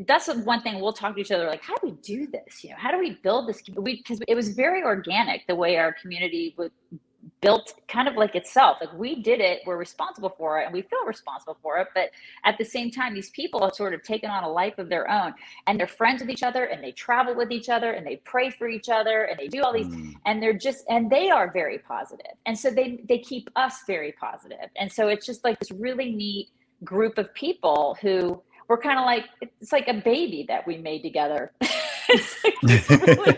[0.06, 2.70] that's one thing we'll talk to each other like how do we do this you
[2.70, 5.92] know how do we build this we because it was very organic the way our
[5.92, 6.70] community was
[7.40, 8.78] built kind of like itself.
[8.80, 11.88] Like we did it, we're responsible for it, and we feel responsible for it.
[11.94, 12.10] But
[12.44, 15.10] at the same time, these people have sort of taken on a life of their
[15.10, 15.34] own,
[15.66, 18.50] and they're friends with each other, and they travel with each other, and they pray
[18.50, 20.14] for each other, and they do all these, mm.
[20.26, 24.12] and they're just, and they are very positive, and so they they keep us very
[24.12, 26.50] positive, and so it's just like this really neat
[26.84, 31.02] group of people who we're kind of like it's like a baby that we made
[31.02, 31.50] together.
[32.08, 33.36] it's like it's really,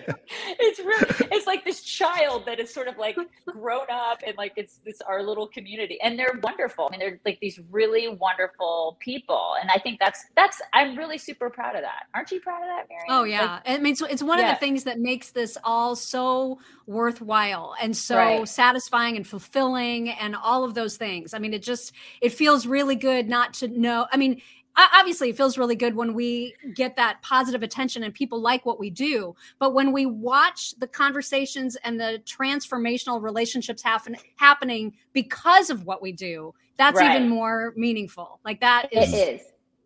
[0.61, 3.17] it's really, it's like this child that is sort of like
[3.47, 6.87] grown up and like it's this our little community, and they're wonderful.
[6.87, 11.17] I mean, they're like these really wonderful people, and I think that's that's I'm really
[11.17, 12.09] super proud of that.
[12.15, 13.07] Aren't you proud of that, Mary?
[13.09, 14.53] Oh yeah, like, I mean, it's, it's one yeah.
[14.53, 18.47] of the things that makes this all so worthwhile and so right.
[18.47, 21.33] satisfying and fulfilling, and all of those things.
[21.33, 24.07] I mean, it just it feels really good not to know.
[24.13, 24.43] I mean
[24.77, 28.79] obviously it feels really good when we get that positive attention and people like what
[28.79, 35.69] we do but when we watch the conversations and the transformational relationships happen happening because
[35.69, 37.17] of what we do that's right.
[37.17, 38.41] even more meaningful.
[38.45, 39.41] Like that is it is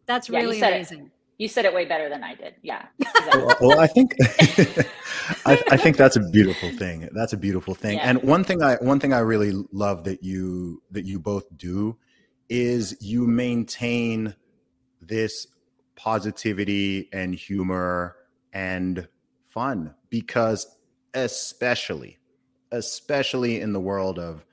[0.06, 1.10] that's yeah, really amazing it.
[1.38, 2.54] you said it way better than i did.
[2.62, 2.86] Yeah
[3.32, 4.14] well, well, i think
[5.44, 7.08] I, I, think that's a beautiful thing.
[7.12, 7.98] That's a beautiful thing.
[7.98, 8.08] Yeah.
[8.08, 11.96] and one thing i one thing i really love that you that you both do
[12.48, 14.34] is you maintain
[15.06, 15.46] this
[15.94, 18.16] positivity and humor
[18.52, 19.08] and
[19.46, 20.76] fun because
[21.14, 22.18] especially
[22.72, 24.44] especially in the world of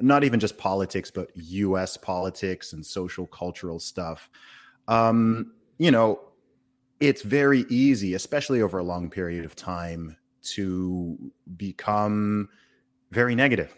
[0.00, 4.30] not even just politics but US politics and social cultural stuff
[4.86, 6.20] um you know
[7.00, 11.18] it's very easy especially over a long period of time to
[11.56, 12.48] become
[13.10, 13.76] very negative.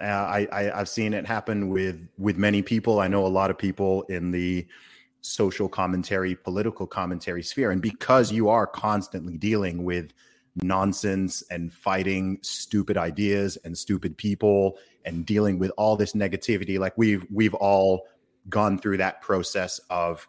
[0.00, 3.00] Uh, I, I i've seen it happen with with many people.
[3.00, 4.66] I know a lot of people in the
[5.22, 7.70] social commentary, political commentary sphere.
[7.70, 10.12] And because you are constantly dealing with
[10.56, 16.92] nonsense and fighting stupid ideas and stupid people and dealing with all this negativity, like
[16.98, 18.06] we've we've all
[18.48, 20.28] gone through that process of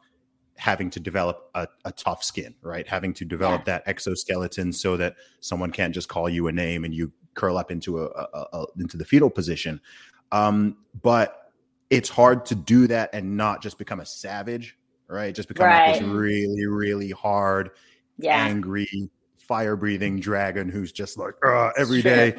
[0.56, 2.88] having to develop a, a tough skin, right?
[2.88, 3.74] Having to develop yeah.
[3.74, 7.72] that exoskeleton so that someone can't just call you a name and you curl up
[7.72, 9.82] into a, a, a into the fetal position.
[10.32, 11.52] Um, but
[11.90, 14.78] it's hard to do that and not just become a savage
[15.14, 15.34] right?
[15.34, 15.92] Just become right.
[15.92, 17.72] like this really, really hard,
[18.18, 18.36] yeah.
[18.36, 21.34] angry, fire breathing dragon who's just like
[21.78, 22.36] every day.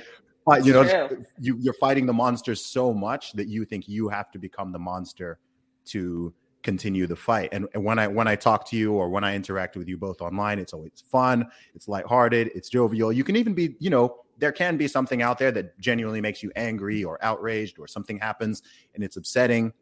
[0.62, 1.09] you know,
[1.41, 4.79] you, you're fighting the monster so much that you think you have to become the
[4.79, 5.39] monster
[5.87, 7.51] to continue the fight.
[7.53, 9.97] And, and when I when I talk to you or when I interact with you
[9.97, 13.12] both online, it's always fun, it's lighthearted, it's jovial.
[13.12, 16.43] You can even be, you know, there can be something out there that genuinely makes
[16.43, 18.62] you angry or outraged or something happens
[18.95, 19.72] and it's upsetting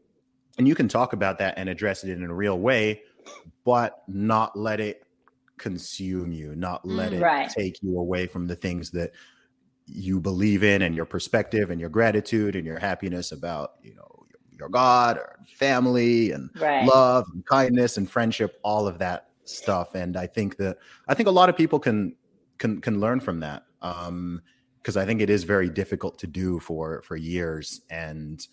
[0.58, 3.02] and you can talk about that and address it in a real way
[3.64, 5.04] but not let it
[5.58, 7.48] consume you not let mm, it right.
[7.50, 9.12] take you away from the things that
[9.86, 14.26] you believe in and your perspective and your gratitude and your happiness about you know
[14.30, 16.86] your, your god or family and right.
[16.86, 20.78] love and kindness and friendship all of that stuff and i think that
[21.08, 22.14] i think a lot of people can
[22.58, 24.40] can can learn from that um
[24.78, 28.46] because i think it is very difficult to do for for years and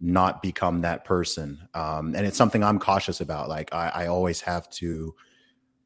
[0.00, 1.68] not become that person.
[1.74, 3.48] Um, and it's something I'm cautious about.
[3.48, 5.14] Like I, I always have to.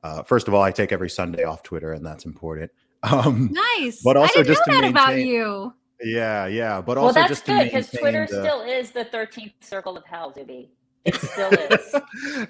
[0.02, 2.70] Uh, first of all, I take every Sunday off Twitter, and that's important.
[3.02, 5.72] Um, nice, but also just to maintain, about you.
[6.02, 9.96] Yeah, yeah, but also well, just good because Twitter the, still is the thirteenth circle
[9.96, 10.70] of hell, Zuby.
[11.06, 11.94] It still is.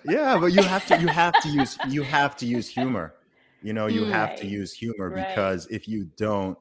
[0.08, 3.14] yeah, but you have to you have to use you have to use humor.
[3.62, 4.12] You know, you right.
[4.12, 5.28] have to use humor right.
[5.28, 6.58] because if you don't,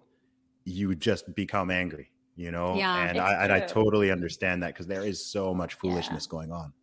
[0.65, 4.87] you just become angry you know yeah, and I, and I totally understand that because
[4.87, 6.31] there is so much foolishness yeah.
[6.31, 6.73] going on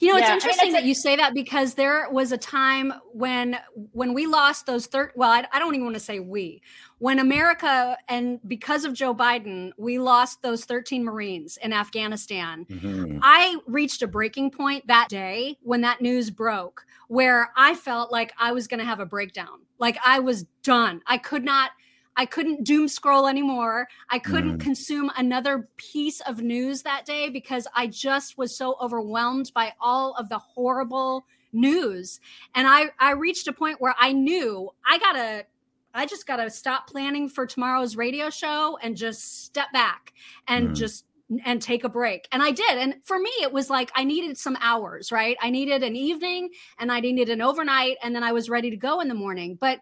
[0.00, 2.92] you know, it's interesting I mean, that you say that because there was a time
[3.12, 3.58] when
[3.92, 5.12] when we lost those third.
[5.16, 6.62] Well, I, I, don't even want to say we.
[6.98, 12.66] When America and because of Joe Biden, we lost those thirteen Marines in Afghanistan.
[12.70, 13.18] Mm-hmm.
[13.22, 18.32] I reached a breaking point that day when that news broke, where I felt like
[18.38, 19.60] I was going to have a breakdown.
[19.78, 21.02] Like I was done.
[21.06, 21.70] I could not.
[22.16, 23.88] I couldn't doom scroll anymore.
[24.10, 24.60] I couldn't Mm.
[24.60, 30.14] consume another piece of news that day because I just was so overwhelmed by all
[30.14, 32.20] of the horrible news.
[32.54, 35.46] And I I reached a point where I knew I got to
[35.94, 40.12] I just got to stop planning for tomorrow's radio show and just step back
[40.46, 40.74] and Mm.
[40.74, 41.06] just
[41.44, 42.28] and take a break.
[42.30, 42.78] And I did.
[42.78, 45.36] And for me it was like I needed some hours, right?
[45.40, 48.76] I needed an evening and I needed an overnight and then I was ready to
[48.76, 49.56] go in the morning.
[49.60, 49.80] But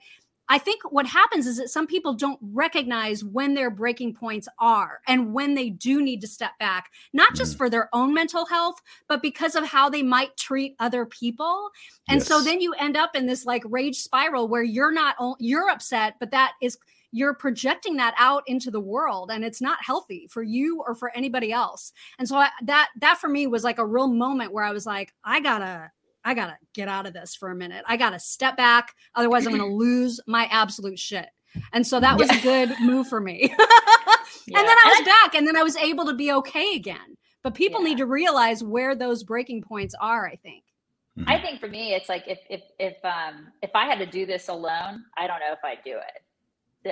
[0.48, 5.00] I think what happens is that some people don't recognize when their breaking points are
[5.08, 7.58] and when they do need to step back, not just mm.
[7.58, 8.76] for their own mental health,
[9.08, 11.70] but because of how they might treat other people.
[12.08, 15.70] And so then you end up in this like rage spiral where you're not you're
[15.70, 16.76] upset, but that is
[17.10, 21.16] you're projecting that out into the world and it's not healthy for you or for
[21.16, 21.92] anybody else.
[22.18, 24.84] And so I, that that for me was like a real moment where I was
[24.84, 25.90] like I got to
[26.24, 27.84] I got to get out of this for a minute.
[27.86, 31.28] I got to step back otherwise I'm going to lose my absolute shit.
[31.72, 33.54] And so that was a good move for me.
[34.46, 34.58] Yeah.
[34.58, 37.16] And then I was And back and then I was able to be okay again.
[37.42, 37.84] But people Yeah.
[37.84, 40.64] need to realize where those breaking points are, I think.
[41.26, 44.26] I think for me, it's like if if if um if I had to do
[44.26, 46.34] this alone, I don't know if I'd do it.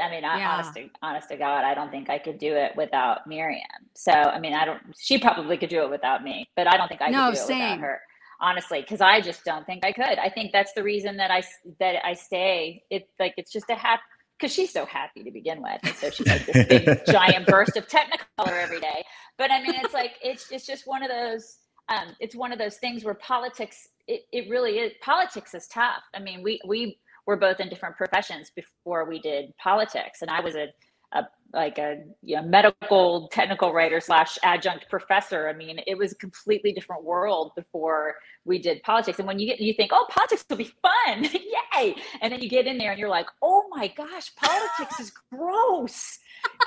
[0.01, 0.53] I mean, I, Yeah.
[0.55, 3.63] honest to honest to God, I don't think I could do it without Miriam.
[3.95, 4.83] So I mean, I don't.
[4.99, 7.39] She probably could do it without me, but I don't think I No, could do
[7.41, 7.59] it same.
[7.59, 8.01] without her.
[8.43, 10.19] Honestly, because I just don't think I could.
[10.19, 11.45] I think that's the reason that I
[11.79, 12.83] that I stay.
[12.91, 14.03] It's like it's just a happy
[14.39, 17.77] because she's so happy to begin with, and so she's like this big giant burst
[17.77, 19.05] of technicolor every day.
[19.39, 21.59] But I mean, it's like it's it's just one of those.
[21.89, 23.89] Um, it's one of those things where politics.
[24.09, 24.93] It, it really is.
[25.01, 26.03] Politics is tough.
[26.13, 30.41] I mean, we we were both in different professions before we did politics, and I
[30.41, 30.67] was a,
[31.13, 35.49] a like a you know, medical technical writer slash adjunct professor.
[35.49, 39.19] I mean, it was a completely different world before we did politics.
[39.19, 41.25] And when you get you think, oh, politics will be fun,
[41.77, 41.95] yay!
[42.21, 46.19] And then you get in there and you're like, oh my gosh, politics is gross.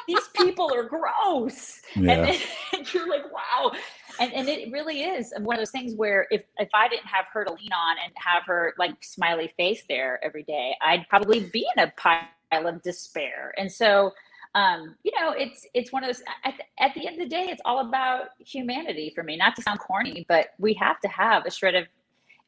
[0.07, 1.81] These people are gross.
[1.95, 2.11] Yeah.
[2.11, 2.39] And then
[2.73, 3.71] and you're like, wow.
[4.19, 7.25] And and it really is one of those things where if if I didn't have
[7.33, 11.39] her to lean on and have her like smiley face there every day, I'd probably
[11.39, 13.53] be in a pile of despair.
[13.57, 14.11] And so
[14.55, 16.23] um, you know, it's it's one of those.
[16.45, 19.35] At, at the end of the day, it's all about humanity for me.
[19.35, 21.85] Not to sound corny, but we have to have a shred of.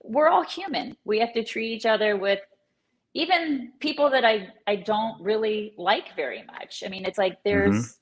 [0.03, 0.95] We're all human.
[1.03, 2.39] We have to treat each other with,
[3.13, 6.81] even people that I I don't really like very much.
[6.85, 7.97] I mean, it's like there's,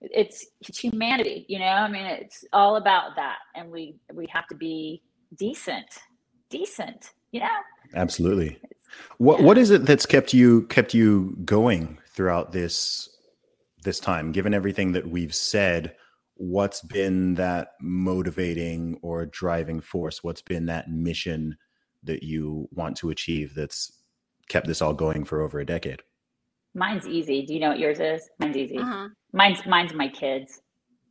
[0.00, 1.44] it's, it's humanity.
[1.48, 5.02] You know, I mean, it's all about that, and we we have to be
[5.36, 5.86] decent,
[6.48, 7.10] decent.
[7.32, 7.46] You know.
[7.94, 8.60] Absolutely.
[9.18, 9.46] What Yeah.
[9.46, 13.17] what is it that's kept you kept you going throughout this
[13.84, 14.32] this time?
[14.32, 15.94] Given everything that we've said,
[16.34, 20.22] what's been that motivating or driving force?
[20.22, 21.56] What's been that mission
[22.04, 23.92] that you want to achieve that's
[24.48, 26.02] kept this all going for over a decade?
[26.74, 27.44] Mine's easy.
[27.44, 28.28] Do you know what yours is?
[28.38, 28.78] Mine's easy.
[28.78, 29.08] Uh-huh.
[29.32, 30.60] Mine's mine's my kids.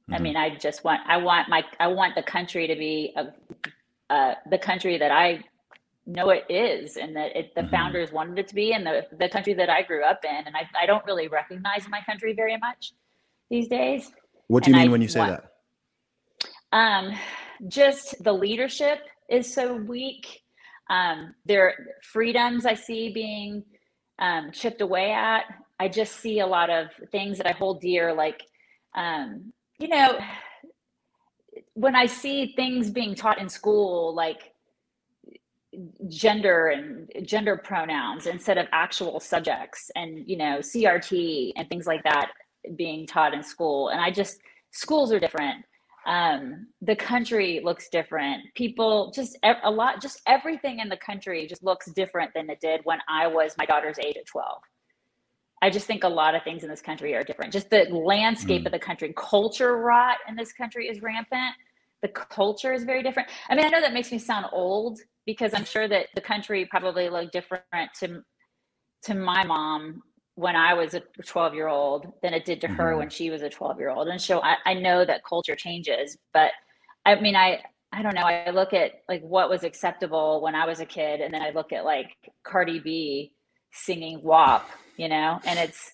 [0.09, 0.21] I Mhm.
[0.21, 3.33] mean, I just want I want my I want the country to be a,
[4.13, 5.43] uh, the country that I
[6.07, 7.69] know it is, and that it, the Mhm.
[7.71, 10.47] founders wanted it to be, and the the country that I grew up in.
[10.47, 12.93] And I I don't really recognize my country very much
[13.49, 14.11] these days.
[14.47, 15.53] What do you And mean I when you say want- that?
[16.71, 17.17] Um,
[17.67, 18.99] just the leadership
[19.29, 20.43] is so weak.
[20.89, 23.63] Um, there freedoms I see being
[24.19, 25.43] um, chipped away at.
[25.79, 28.41] I just see a lot of things that I hold dear, like
[28.95, 30.17] um, you know,
[31.73, 34.53] when I see things being taught in school, like
[36.07, 42.03] gender and gender pronouns instead of actual subjects, and you know, CRT and things like
[42.03, 42.31] that
[42.75, 44.39] being taught in school, and I just
[44.71, 45.63] schools are different
[46.07, 48.41] um, the country looks different.
[48.55, 52.79] People just a lot, just everything in the country just looks different than it did
[52.85, 54.61] when I was my daughter's age at 12.
[55.61, 57.51] I just think a lot of things in this country are different.
[57.51, 58.67] Just the landscape Mm.
[58.67, 61.55] of the country, culture rot in this country is rampant.
[62.01, 63.27] The culture is very different.
[63.49, 66.65] I mean, I know that makes me sound old because I'm sure that the country
[66.65, 67.63] probably looked different
[67.99, 68.23] to
[69.03, 70.01] to my mom
[70.33, 72.97] when I was a 12 year old than it did to her Mhm.
[72.97, 74.07] when she was a 12 year old.
[74.07, 76.51] And so I, I know that culture changes, but
[77.05, 77.61] I mean, I,
[77.91, 78.21] I don't know.
[78.23, 81.51] I look at like what was acceptable when I was a kid, and then I
[81.51, 82.09] look at like
[82.43, 83.33] Cardi B
[83.71, 84.67] singing WAP,
[84.97, 85.93] you know, and it's,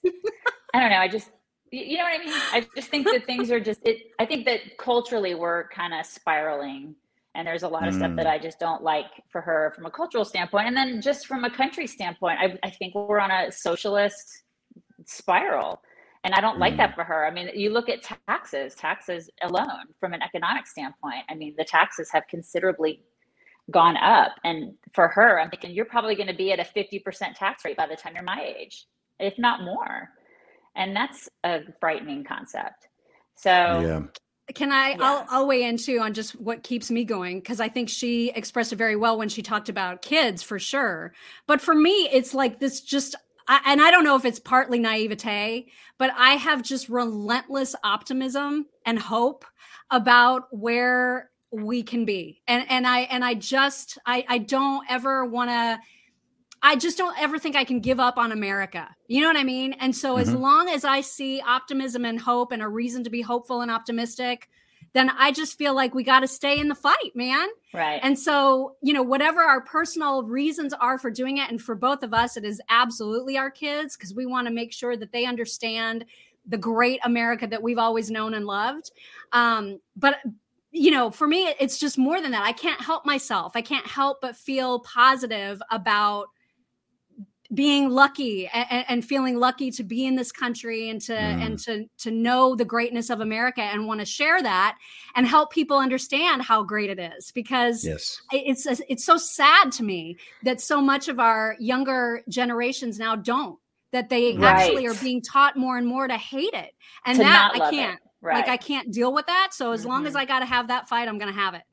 [0.74, 0.98] I don't know.
[0.98, 1.30] I just,
[1.72, 2.34] you know what I mean?
[2.52, 6.06] I just think that things are just, it, I think that culturally we're kind of
[6.06, 6.96] spiraling
[7.36, 8.18] and there's a lot of stuff Mm.
[8.18, 10.68] that I just don't like for her from a cultural standpoint.
[10.68, 14.44] And then just from a country standpoint, I, I think we're on a socialist
[15.06, 15.82] spiral.
[16.26, 16.78] And I don't like Mm.
[16.78, 17.26] that for her.
[17.26, 21.24] I mean, you look at taxes, taxes alone from an economic standpoint.
[21.30, 23.04] I mean, the taxes have considerably
[23.72, 24.34] gone up.
[24.44, 27.78] And for her, I'm thinking you're probably going to be at a 50% tax rate
[27.78, 28.86] by the time you're my age,
[29.20, 30.10] if not more.
[30.76, 32.88] and that's a frightening concept.
[33.36, 34.02] So Yeah.
[34.54, 34.90] Can I?
[34.90, 34.98] Yeah.
[35.02, 38.30] I'll, I'll weigh in too on just what keeps me going because I think she
[38.32, 41.14] expressed it very well when she talked about kids for sure.
[41.48, 43.16] But for me, it's like this just,
[43.48, 48.66] I, and I don't know if it's partly naivete, but I have just relentless optimism
[48.86, 49.46] and hope
[49.90, 52.42] about where we can be.
[52.48, 55.80] And and I and I just I I don't ever want to.
[56.64, 58.96] I just don't ever think I can give up on America.
[59.08, 59.74] You know what I mean?
[59.74, 60.40] And so, as Mhm.
[60.40, 64.50] long as I see optimism and hope and a reason to be hopeful and optimistic,
[64.94, 67.50] then I just feel like we got to stay in the fight, man.
[67.74, 68.04] right.
[68.04, 72.04] And so, you know, whatever our personal reasons are for doing it, and for both
[72.04, 75.26] of us, it is absolutely our kids because we want to make sure that they
[75.26, 76.06] understand
[76.46, 78.92] the great America that we've always known and loved.
[79.32, 80.18] Um, but
[80.72, 82.44] you know, for me, it's just more than that.
[82.44, 83.52] I can't help myself.
[83.56, 86.30] I can't help but feel positive about
[87.54, 91.46] being lucky and, and feeling lucky to be in this country and to Mm.
[91.46, 94.78] and to to know the greatness of America and want to share that
[95.16, 98.22] and help people understand how great it is because Yes.
[98.32, 103.60] it's it's so sad to me that so much of our younger generations now don't
[103.92, 106.72] that they actually are being taught more and more to hate it
[107.06, 108.36] and to that I can't Right.
[108.36, 110.20] like I can't deal with that so as long as Mhm.
[110.20, 111.64] I got to have that fight I'm going to have it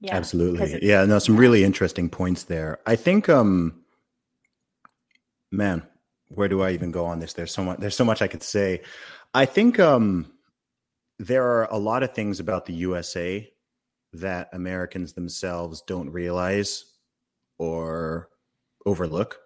[0.00, 0.80] yeah Absolutely.
[0.82, 2.78] Yeah, no, some really interesting points there.
[2.86, 3.80] I think um
[5.56, 5.82] man,
[6.28, 7.32] where do I even go on this?
[7.32, 8.82] There's so much there's so much I could say.
[9.34, 10.32] I think um
[11.18, 13.48] there are a lot of things about the USA
[14.12, 16.84] that Americans themselves don't realize
[17.58, 18.28] or
[18.86, 19.38] overlook.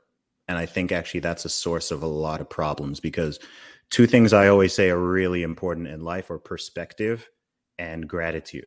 [0.48, 3.38] And I think actually that's a source of a lot of problems because
[3.90, 7.28] two things I always say are really important in life are perspective
[7.78, 8.66] and gratitude.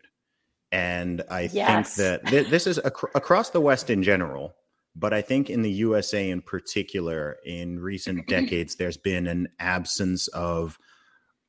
[0.71, 1.95] And I Yes.
[1.95, 4.55] think that th- this is ac- across the West in general,
[4.95, 10.27] but I think in the USA in particular, in recent decades, there's been an absence
[10.29, 10.77] of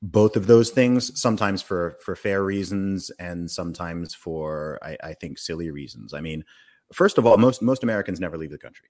[0.00, 1.18] both of those things.
[1.20, 6.14] Sometimes for for fair reasons, and sometimes for I, I think silly reasons.
[6.14, 6.44] I mean,
[6.92, 8.88] first of all, most most Americans never leave the country,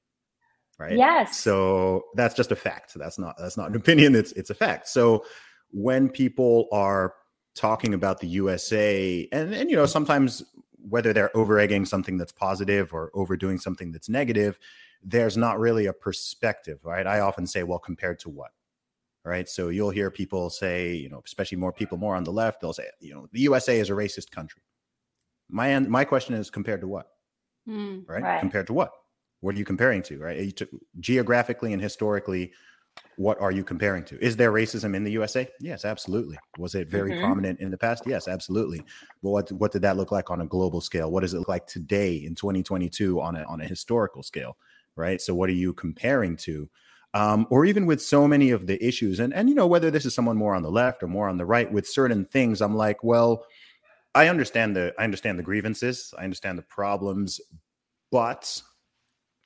[0.79, 0.97] right?
[0.97, 1.39] Yes.
[1.39, 2.93] So that's just a fact.
[2.95, 4.15] That's not that's not an opinion.
[4.15, 4.89] It's it's a fact.
[4.89, 5.25] So
[5.71, 7.15] when people are
[7.55, 10.43] talking about the USA, and and you know sometimes
[10.89, 14.59] whether they're over egging something that's positive or overdoing something that's negative,
[15.03, 17.07] there's not really a perspective, right?
[17.07, 18.51] I often say, well, compared to what?
[19.25, 19.49] Right.
[19.49, 22.73] So you'll hear people say, you know, especially more people more on the left, they'll
[22.73, 24.63] say, you know, the USA is a racist country.
[25.49, 27.07] My an- my question is compared to what?
[27.67, 28.01] Hmm.
[28.09, 28.23] right?
[28.23, 28.41] Right.
[28.41, 28.91] Compared to what?
[29.41, 30.39] What are you comparing to, right?
[30.39, 30.69] Are you to,
[30.99, 32.53] geographically and historically,
[33.17, 34.23] what are you comparing to?
[34.25, 35.49] Is there racism in the USA?
[35.61, 36.39] Yes, absolutely.
[36.57, 37.21] Was it very Mhm.
[37.21, 38.05] prominent in the past?
[38.07, 38.85] Yes, absolutely.
[39.23, 41.11] But what what did that look like on a global scale?
[41.11, 44.57] What does it look like today in 2022 on a on a historical scale,
[44.97, 45.21] right?
[45.21, 46.69] So what are you comparing to?
[47.15, 50.07] Um, or even with so many of the issues, and and you know whether this
[50.07, 52.75] is someone more on the left or more on the right with certain things, I'm
[52.75, 53.47] like, well,
[54.15, 57.41] I understand the I understand the grievances, I understand the problems,
[58.11, 58.63] but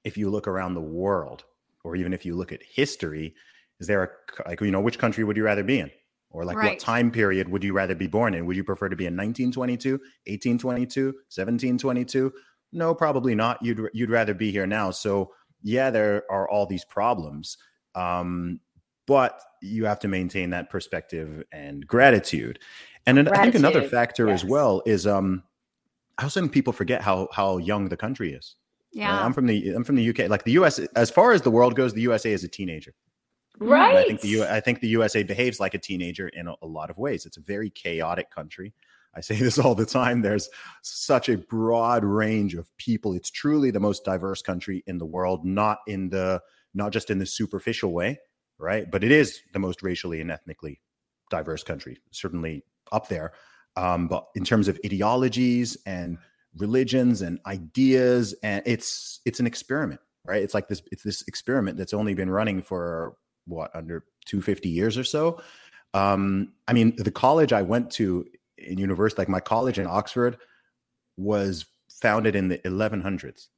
[0.05, 1.44] if you look around the world,
[1.87, 3.32] or even if you look at history,
[3.78, 5.91] is there a like you know which country would you rather be in,
[6.30, 6.72] or like Right.
[6.72, 8.45] what time period would you rather be born in?
[8.47, 12.32] Would you prefer to be in 1922, 1822, 1722?
[12.72, 13.62] No, probably not.
[13.62, 14.91] You'd you'd rather be here now.
[14.91, 15.30] So
[15.62, 17.57] yeah, there are all these problems,
[17.95, 18.59] um,
[19.07, 22.59] but you have to maintain that perspective and gratitude.
[23.07, 25.45] And then I think another Gratitude, factor as well is um,
[26.18, 28.57] how some people forget how how young the country is.
[28.97, 29.05] Right?
[29.05, 30.28] yeah I'm from the I'm from the UK.
[30.28, 32.94] Like the US, as far as the world goes, the USA is a teenager.
[33.59, 33.97] And right.
[33.97, 36.66] I think the U, I think the USA behaves like a teenager in a, a
[36.66, 37.26] lot of ways.
[37.26, 38.74] It's a very chaotic country.
[39.14, 40.22] I say this all the time.
[40.22, 40.49] There's
[40.82, 43.14] such a broad range of people.
[43.14, 46.42] It's truly the most diverse country in the world, not in the
[46.74, 48.18] not just in the superficial way,
[48.59, 48.90] right?
[48.90, 50.80] But it is the most racially and ethnically
[51.30, 53.32] diverse country, certainly up there.
[53.76, 56.18] Um, but in terms of ideologies and
[56.57, 60.43] religions and ideas, and it's it's an experiment, right?
[60.43, 64.99] It's like this it's this experiment that's only been running for what under 250 years
[64.99, 65.41] or so.
[65.95, 68.27] Um, I mean, the college I went to
[68.59, 70.37] in university, like my college in Oxford,
[71.17, 73.49] was founded in the 1100s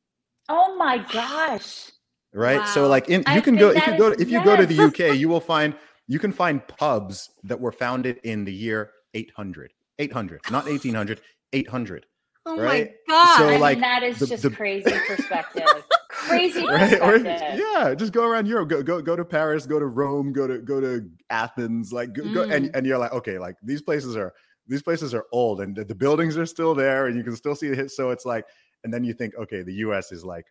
[0.48, 1.90] oh my gosh.
[2.32, 4.66] right so like in, you can go if you go to, if you go to
[4.66, 5.74] the uk you will find
[6.06, 11.20] you can find pubs that were founded in the year 800 800 not 1800
[11.52, 12.06] 800
[12.48, 12.90] oh right?
[13.08, 15.64] my god So, I like, mean, that is the- just the- crazy perspective.
[16.08, 17.60] crazy right perspective.
[17.60, 20.46] or, yeah just go around europe go, go go to paris go to rome go
[20.46, 22.76] to go to athens like go, go and, Mm.
[22.76, 24.32] and you're like okay like these places are
[24.66, 27.54] these places are old and the, the buildings are still there and you can still
[27.54, 28.44] see the hit so it's like
[28.84, 30.46] and then you think okay the us is like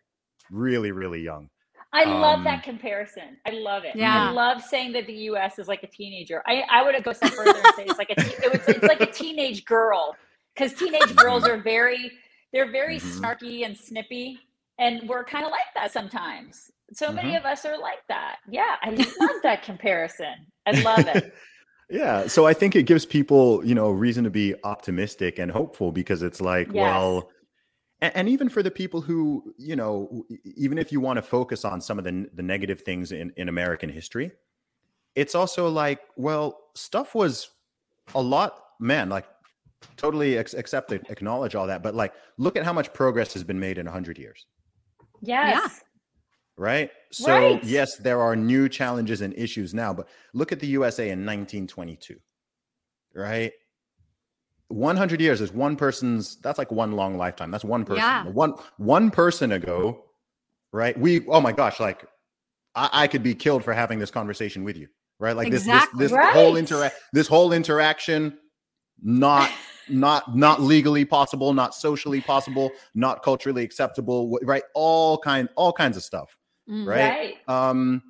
[0.50, 1.48] really really young
[1.90, 3.38] I love Um, that comparison.
[3.46, 3.96] I love it.
[3.96, 4.28] Yeah.
[4.28, 5.58] I love saying that the U.S.
[5.58, 6.42] is like a teenager.
[6.46, 8.82] I, I would go step further and say it's like a te- it was, it's
[8.82, 10.14] like a teenage girl
[10.58, 12.12] because teenage girls are very
[12.52, 13.20] they're very Mhm.
[13.20, 14.38] snarky and snippy,
[14.78, 16.70] and we're kind of like that sometimes.
[16.92, 17.38] So many Mhm.
[17.40, 18.36] of us are like that.
[18.50, 20.46] Yeah, I love that comparison.
[20.66, 21.34] I love it.
[21.90, 25.90] yeah so i think it gives people you know reason to be optimistic and hopeful
[25.90, 26.74] because it's like Yes.
[26.74, 27.30] well
[28.02, 31.64] and, and even for the people who you know even if you want to focus
[31.64, 34.30] on some of the, the negative things in, in american history
[35.14, 37.48] it's also like well stuff was
[38.14, 39.24] a lot man like
[39.96, 43.44] totally ex- accept it acknowledge all that but like look at how much progress has
[43.44, 44.46] been made in 100 years
[45.20, 45.80] Yes.
[46.56, 46.90] right?
[47.10, 47.64] So Right.
[47.64, 52.16] yes, there are new challenges and issues now, but look at the USA in 1922,
[53.14, 53.52] right?
[54.68, 57.50] 100 years is one person's that's like one long lifetime.
[57.50, 58.02] That's one person.
[58.02, 58.24] Yeah.
[58.24, 60.04] One one person ago,
[60.72, 60.98] right?
[60.98, 62.04] We oh my gosh, like
[62.74, 65.34] I, I could be killed for having this conversation with you, right?
[65.34, 65.98] Like Exactly.
[66.04, 68.38] this this, this whole interact this whole interaction
[69.02, 69.50] not
[69.90, 74.62] not not legally possible, not socially possible, not culturally acceptable, right?
[74.74, 76.36] All kind all kinds of stuff
[76.68, 76.86] Mm.
[76.86, 77.36] right?
[77.48, 78.02] Um,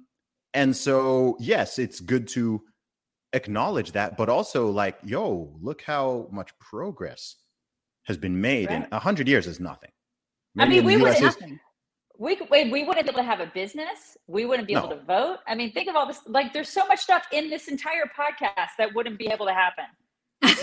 [0.55, 2.63] and so yes, it's good to
[3.33, 7.37] acknowledge that, but also like, yo, look how much progress
[8.05, 9.91] has been made in a hundred years is nothing.
[10.59, 11.61] I Maybe mean, in we would Nothing.
[12.19, 14.17] We wait, we wouldn't be able to have a business.
[14.27, 15.39] We wouldn't be able to vote.
[15.47, 16.21] I mean, think of all this.
[16.27, 19.85] Like, there's so much stuff in this entire podcast that wouldn't be able to happen.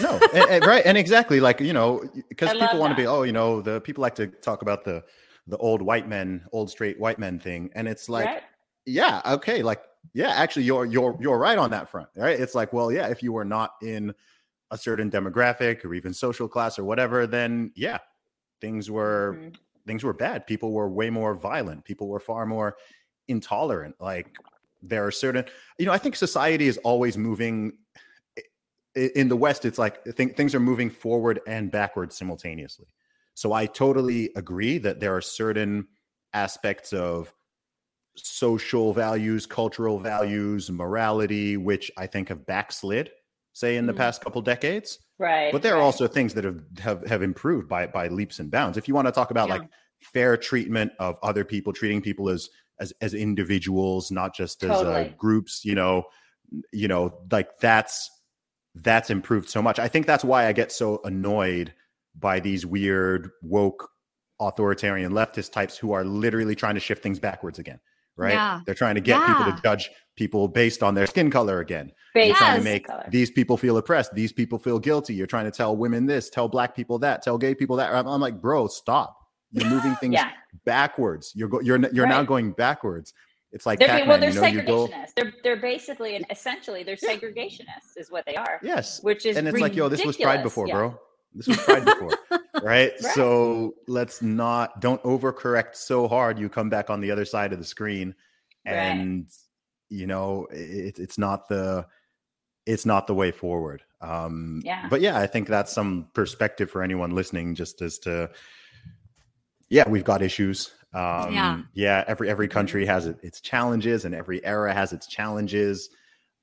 [0.02, 3.24] No, and- and- right, and exactly like you know, because people want to be, oh,
[3.24, 5.04] you know, the people like to talk about the
[5.48, 8.44] the old white men, old straight white men thing, and it's like, right?
[8.88, 9.82] yeah okay like
[10.14, 12.40] yeah actually you're you're you're right on that front right?
[12.40, 14.14] It's like well yeah if you were not in
[14.72, 17.98] a certain demographic or even social class or whatever then yeah
[18.62, 19.56] things were Mhm.
[19.88, 20.46] things were bad.
[20.48, 21.84] People were way more violent.
[21.84, 22.76] People were far more
[23.28, 23.96] intolerant.
[24.00, 24.36] Like
[24.84, 25.44] there are certain
[25.80, 27.74] you know i think society is always moving
[28.96, 32.88] in the west it's like think things are moving forward and backwards simultaneously
[33.34, 35.88] so i totally agree that there are certain
[36.34, 37.34] aspects of
[38.16, 43.12] social values cultural values morality which i think have backslid
[43.54, 43.98] say in the Mm.
[43.98, 45.52] past couple decades Right.
[45.52, 48.78] but there are also things that have, have have improved by by leaps and bounds
[48.78, 49.56] if you want to talk about Yeah.
[49.56, 49.70] like
[50.02, 55.10] fair treatment of other people treating people as as as individuals not just as uh,
[55.18, 56.04] groups you know
[56.72, 58.10] you know like that's
[58.76, 61.74] that's improved so much i think that's why i get so annoyed
[62.20, 63.90] by these weird woke
[64.42, 67.80] authoritarian leftist types who are literally trying to shift things backwards again
[68.18, 68.60] right Yeah.
[68.66, 72.28] they're trying to get people to judge people based on their skin color again Based
[72.28, 73.06] you're trying to make color.
[73.10, 74.14] these people feel oppressed.
[74.14, 75.14] These people feel guilty.
[75.14, 77.94] You're trying to tell women this, tell black people that, tell gay people that.
[77.94, 79.18] I'm, I'm like, bro, stop.
[79.52, 80.30] You're moving things Yeah.
[80.64, 81.34] backwards.
[81.36, 83.14] You're go- you're you're now going backwards.
[83.56, 85.14] It's like They're, well, they're you know, segregationists.
[85.16, 88.60] They're they're basically and essentially they're segregationists, is what they are.
[88.62, 90.74] yes, Which is and it's like, yo, this was tried before, Yeah.
[90.76, 91.00] bro.
[91.34, 92.12] This was tried before,
[92.62, 92.62] right?
[92.64, 93.00] Right.
[93.00, 96.38] So let's not don't overcorrect so hard.
[96.38, 98.14] You come back on the other side of the screen,
[98.66, 98.74] Right.
[98.76, 99.30] and
[99.90, 101.86] you know it, it's not the
[102.66, 103.84] it's not the way forward.
[104.02, 104.88] Um, Yeah.
[104.90, 108.30] But yeah, I think that's some perspective for anyone listening, just as to
[109.70, 110.72] yeah, we've got issues.
[110.96, 111.64] Um, Yeah.
[111.74, 112.06] yeah.
[112.08, 115.90] Every every country has it, its challenges, and every era has its challenges.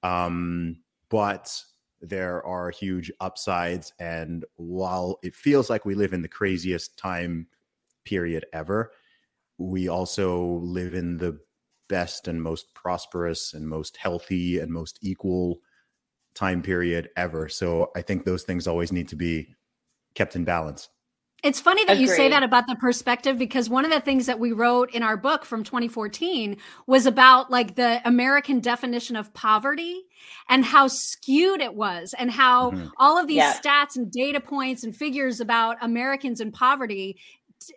[0.03, 1.65] Um, but
[2.01, 7.49] there are huge upsides, and while it feels like we live in the craziest time
[8.05, 8.93] period ever,
[9.59, 11.41] we also live in the
[11.89, 15.61] best and most prosperous and most healthy and most equal
[16.35, 17.49] time period ever.
[17.49, 19.55] So I think those things always need to be
[20.15, 20.89] kept in balance.
[21.43, 24.39] It's funny that you say that about the perspective because one of the things that
[24.39, 30.03] we wrote in our book from 2014 was about like the American definition of poverty
[30.49, 32.91] and how skewed it was and how Mhm.
[32.97, 33.55] all of these Yeah.
[33.55, 37.19] stats and data points and figures about Americans in poverty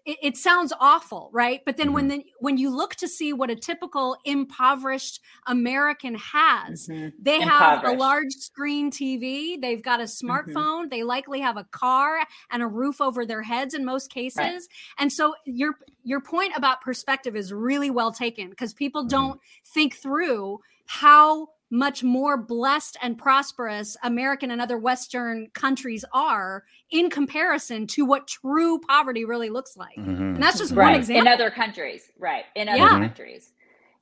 [0.05, 1.61] it, it sounds awful, right?
[1.65, 6.89] But then when the, when you look to see what a typical impoverished American has,
[6.89, 7.13] Mhm.
[7.19, 9.57] they have a large screen TV.
[9.61, 10.89] They've got a smartphone.
[10.89, 14.67] They likely have a car and a roof over their heads in most cases.
[14.97, 19.09] And so your your point about perspective is really well taken because people Mhm.
[19.09, 26.63] don't think through how much more blessed and prosperous American and other Western countries are
[26.89, 29.97] in comparison to what true poverty really looks like.
[29.97, 30.35] Mhm.
[30.35, 30.91] And that's just Right.
[30.91, 31.21] one example.
[31.21, 32.09] In other countries.
[32.17, 32.45] Right.
[32.55, 32.89] In other Yeah.
[32.89, 33.51] Countries.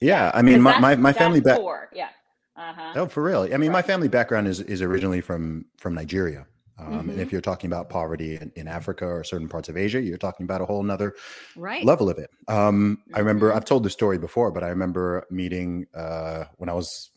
[0.01, 1.57] Yeah, I mean, 'Cause my, my, my family back.
[1.59, 1.89] poor.
[1.93, 2.09] Yeah.
[2.55, 2.93] Uh-huh.
[2.95, 3.47] Oh, for real?
[3.51, 6.45] I mean, my family background is is originally from from Nigeria,
[6.78, 7.09] Um, Mm-hmm.
[7.11, 10.17] And if you're talking about poverty in, in Africa or certain parts of Asia, you're
[10.17, 11.13] talking about a whole nother
[11.55, 11.84] Right.
[11.86, 12.30] level of it.
[12.47, 13.55] Um, I remember Mhm.
[13.55, 17.11] I've told this story before, but I remember meeting uh, when I was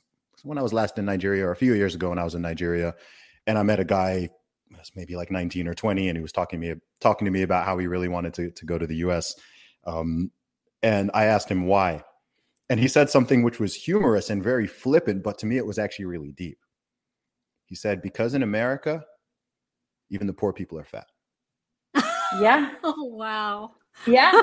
[0.46, 2.42] when I was last in Nigeria or a few years ago when I was in
[2.42, 2.94] Nigeria,
[3.46, 4.28] and I met a guy
[4.70, 7.42] was maybe like 19 or 20, and he was talking to me talking to me
[7.42, 9.34] about how he really wanted to to go to the U.S.
[9.86, 10.30] Um,
[10.82, 12.02] and I asked him why,
[12.70, 15.78] and he said something which was humorous and very flippant, but to me it was
[15.78, 16.58] actually really deep.
[17.66, 19.04] He said, "Because in America,
[20.10, 21.06] even the poor people are fat."
[22.40, 22.72] Yeah.
[22.84, 23.72] Oh wow.
[24.06, 24.40] Yeah.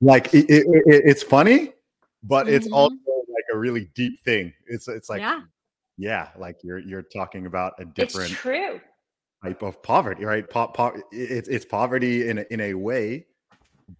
[0.00, 1.72] like it, it, it- it's funny
[2.24, 2.72] but it's Mhm.
[2.72, 3.21] also like
[3.52, 5.40] a really deep thing it's it's like yeah.
[5.98, 6.28] yeah.
[6.38, 8.80] like you're you're talking about a it's different true.
[9.44, 13.26] type of poverty right po- po- it's it's poverty in a, in a way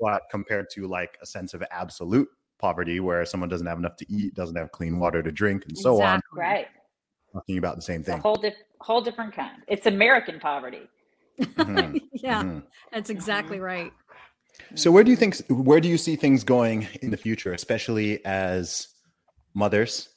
[0.00, 2.28] but compared to like a sense of absolute
[2.58, 5.76] poverty where someone doesn't have enough to eat doesn't have clean water to drink and
[5.76, 6.68] so on Right.
[7.32, 9.62] talking about the same It's a thing whole, dif- whole different kind.
[9.66, 10.88] It's American poverty.
[11.40, 12.62] Mhm, yeah, mhm.
[12.92, 13.92] that's exactly right.
[14.74, 18.24] So where do you think where do you see things going in the future, especially
[18.24, 18.86] as
[19.54, 20.08] mothers?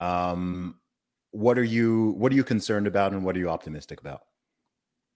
[0.00, 0.76] Um,
[1.30, 4.22] what are you what are you concerned about and what are you optimistic about?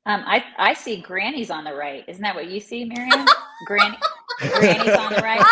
[0.07, 2.05] Um, I I see grannies on the right.
[2.09, 3.27] Isn't that what you see, Miriam?
[3.67, 5.43] Granny, grannies on the right.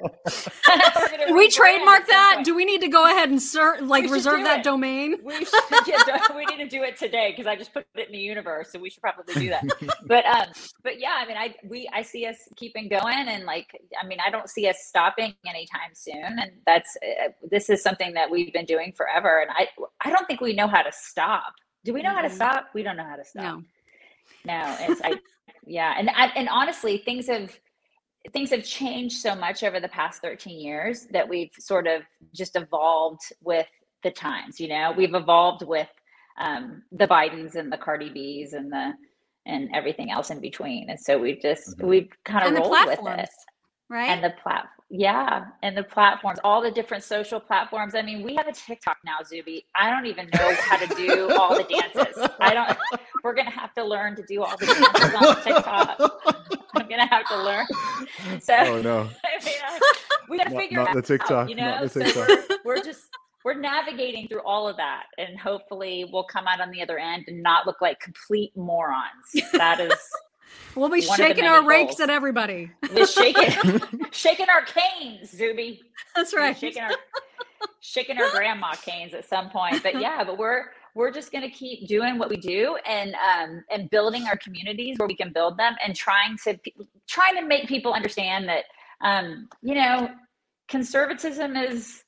[0.26, 2.42] We're gonna we trademark that?
[2.44, 4.64] Do we need to go ahead and ser- like reserve that it.
[4.64, 5.16] domain?
[5.22, 6.06] We should get
[6.36, 8.78] we need to do it today because I just put it in the universe, so
[8.78, 9.64] we should probably do that.
[10.06, 10.48] but um,
[10.82, 13.68] but yeah, I mean, I we I see us keeping going, and like,
[14.02, 18.14] I mean, I don't see us stopping anytime soon, and that's uh, this is something
[18.14, 19.68] that we've been doing forever, and I
[20.04, 21.54] I don't think we know how to stop.
[21.84, 22.68] Do we know how to stop?
[22.74, 23.42] We don't know how to stop.
[23.42, 23.62] No.
[24.46, 25.18] No, it's I
[25.66, 27.58] yeah, and I, and honestly, things have
[28.32, 32.02] things have changed so much over the past 13 years that we've sort of
[32.34, 33.66] just evolved with
[34.02, 34.92] the times, you know.
[34.96, 35.88] We've evolved with
[36.40, 38.92] um the Bidens and the Cardi B's and the
[39.46, 40.88] and everything else in between.
[40.90, 41.86] And so we've just Mhm.
[41.86, 43.53] we've kind of rolled with platforms, it
[43.88, 44.08] right?
[44.10, 47.94] and the platform, yeah and the platforms all the different social platforms.
[47.94, 49.64] I mean we have a tiktok now zuby.
[49.74, 52.28] I don't even know how to do all the dances.
[52.40, 52.76] I don't
[53.24, 56.60] we're gonna have to learn to do all the dances on tiktok.
[56.76, 57.66] I'm gonna have to learn.
[58.40, 59.80] So Oh no, I mean, I-
[60.28, 61.86] we gotta Not- figure not it the out TikTok, you not know?
[61.86, 62.28] the so TikTok.
[62.28, 63.02] we're, we're just
[63.44, 67.24] we're navigating through all of that and hopefully we'll come out on the other end
[67.28, 69.32] and not look like complete morons.
[69.52, 69.92] That is
[70.74, 72.00] we'll be one shaking our rakes goals.
[72.00, 72.70] at everybody.
[72.94, 73.80] we're shaking
[74.12, 75.80] shaking our canes zuby
[76.16, 76.56] That's We're right.
[76.58, 76.90] shaking our
[77.80, 81.50] shaking our grandma canes at some point but yeah but we're we're just going to
[81.50, 85.58] keep doing what we do and um and building our communities where we can build
[85.58, 86.58] them and trying to
[87.08, 88.64] trying to make people understand that
[89.02, 90.08] um you know
[90.68, 92.02] conservatism is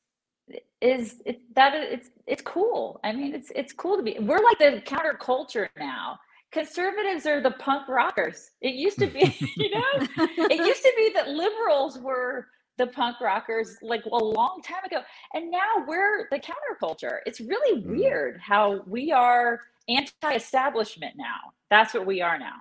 [0.80, 4.58] is it that it's it's cool i mean it's it's cool to be we're like
[4.58, 6.18] the counterculture now
[6.52, 8.50] conservatives are the punk rockers.
[8.60, 10.06] It used to be you know?
[10.18, 15.00] It used to be that liberals were the punk rockers like a long time ago
[15.34, 17.18] and now we're the counterculture.
[17.26, 17.86] It's really Mm.
[17.98, 21.52] weird how we are anti-establishment now.
[21.70, 22.56] That's what we are now.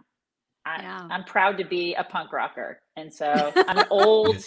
[0.66, 1.08] I, Yeah.
[1.12, 4.44] i'm proud to be a punk rocker and so i'm an old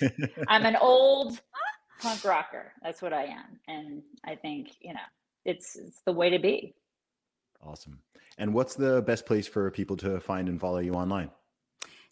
[0.48, 1.40] i'm an old
[2.00, 2.72] punk rocker.
[2.82, 5.00] That's what i am and i think you know
[5.44, 6.74] it's it's the way to be.
[7.62, 8.00] Awesome.
[8.38, 11.30] And what's the best place for people to find and follow you online?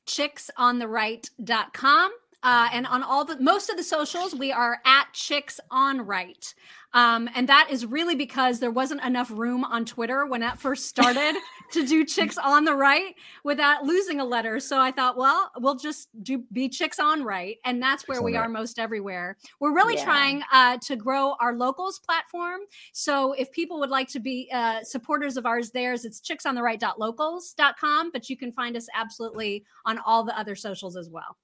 [0.06, 2.10] chicksontheright.com.
[2.42, 6.54] Uh, and on all the most of the socials, we are at Chicks on Right.
[6.92, 10.86] Um, and that is really because there wasn't enough room on Twitter when that first
[10.86, 11.34] started
[11.72, 13.14] to do Chicks on the Right
[13.44, 14.60] without losing a letter.
[14.60, 17.56] So I thought, well, we'll just do be Chicks on Right.
[17.64, 18.50] And that's where Chicks we are Right.
[18.50, 19.36] most everywhere.
[19.60, 20.04] We're really Yeah.
[20.04, 22.60] trying uh, to grow our locals platform.
[22.92, 28.10] So if people would like to be uh, supporters of ours, theirs, it's chicksontheright.locals.com.
[28.12, 31.36] But you can find us absolutely on all the other socials as well.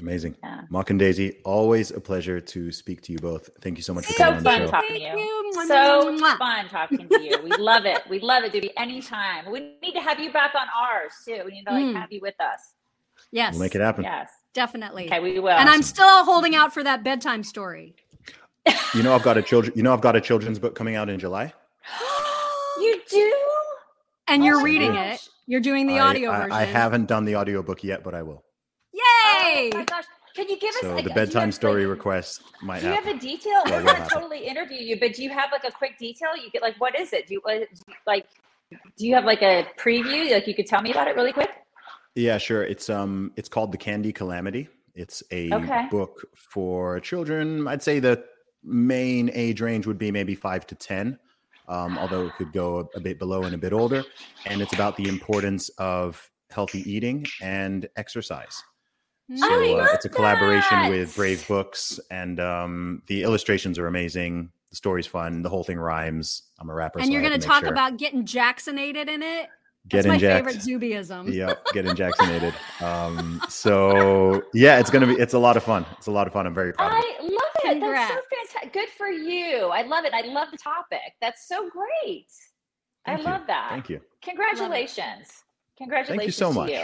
[0.00, 0.36] Amazing.
[0.42, 0.62] Yeah.
[0.70, 3.50] Mock and Daisy, always a pleasure to speak to you both.
[3.60, 4.70] Thank you so much for So coming on the fun show.
[4.70, 5.24] talking to Thank you.
[5.24, 5.66] you.
[5.66, 6.38] So mwah, mwah.
[6.38, 7.38] fun talking to you.
[7.42, 8.00] We love it.
[8.08, 8.70] We love it, Zuby.
[8.78, 9.50] Anytime.
[9.50, 11.42] We need to have you back on ours too.
[11.44, 11.94] We need to like Mm.
[11.94, 12.74] have you with us.
[13.30, 14.04] Yes, We'll make it happen.
[14.04, 14.30] Yes.
[14.54, 15.06] definitely.
[15.06, 15.50] Okay, we will.
[15.50, 17.94] and I'm still holding out for that bedtime story.
[18.94, 19.72] You know, I've got a children.
[19.76, 21.52] You know, I've got a children's book coming out in July.
[22.78, 23.34] you do?
[24.28, 25.14] And Oh you're reading gosh.
[25.16, 25.28] it.
[25.46, 26.52] You're doing the I- audio I, version.
[26.52, 28.44] I haven't done the audio book yet, but I will.
[29.44, 29.70] Yay!
[29.74, 30.04] Oh my gosh.
[30.34, 32.86] Can you give us So like, the do bedtime have, story like, request might Do
[32.86, 33.62] you have a detail?
[33.66, 36.36] We're will gonna totally interview you, but do you have like a quick detail?
[36.36, 37.26] You get like, what is it?
[37.26, 38.26] Do you, do you like?
[38.70, 40.30] Do you have like a preview?
[40.32, 41.50] Like you could tell me about it really quick.
[42.14, 42.62] Yeah, sure.
[42.62, 44.68] It's um, it's called the Candy Calamity.
[44.94, 45.86] It's a Okay.
[45.90, 47.66] book for children.
[47.66, 48.24] I'd say the
[48.62, 51.18] main age range would be maybe five to ten.
[51.68, 54.04] um, although it could go a, a bit below and a bit older.
[54.44, 58.60] And it's about the importance of healthy eating and exercise.
[59.36, 60.90] So I uh, love it's a collaboration that.
[60.90, 64.50] with Brave Books, and um, the illustrations are amazing.
[64.70, 65.42] The story's fun.
[65.42, 66.42] The whole thing rhymes.
[66.58, 67.70] I'm a rapper, And so you're going to talk sure.
[67.72, 69.48] about getting Jacksonated in it.
[69.88, 70.46] get That's my inject.
[70.46, 71.32] favorite Zubyism.
[71.34, 72.54] Yep, getting jacksonated.
[72.84, 75.12] Um, so yeah, it's gonna be.
[75.14, 75.84] It's a lot of fun.
[75.98, 76.46] It's a lot of fun.
[76.46, 76.92] I'm very proud.
[76.92, 77.04] of it.
[77.20, 77.80] I love it.
[77.80, 78.20] That's so
[78.54, 78.72] fantastic.
[78.72, 79.66] Good for you.
[79.66, 80.14] I love it.
[80.14, 81.12] I love the topic.
[81.20, 82.26] That's so great.
[83.04, 83.24] Thank I you.
[83.24, 83.68] love that.
[83.70, 84.00] Thank you.
[84.22, 85.28] Congratulations.
[85.76, 86.70] Congratulations Thank you so to much.
[86.70, 86.82] you.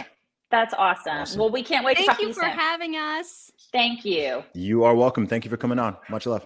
[0.49, 1.17] That's awesome.
[1.17, 1.39] Awesome.
[1.39, 2.51] Well, we can't wait to Thank talk to you you for soon.
[2.51, 3.51] having us.
[3.71, 4.43] Thank you.
[4.53, 5.27] You are welcome.
[5.27, 5.97] Thank you for coming on.
[6.09, 6.45] Much love.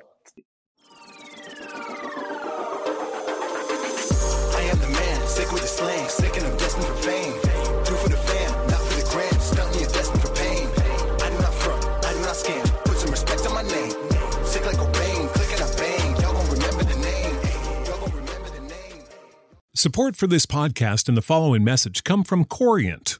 [4.54, 7.34] I am the man, sick with the slang, sick and I'm destined for fame.
[7.86, 10.68] Do for the fam, not for the gram, stunting you're destined for pain.
[11.22, 13.92] I do not front, I do not scam, put some respect on my name.
[14.46, 17.36] Sick like Cobain, click and I bang, y'all gon' remember the name.
[17.86, 19.04] Y'all gon' remember the name.
[19.76, 23.20] Support for this podcast and the following message come from Corient.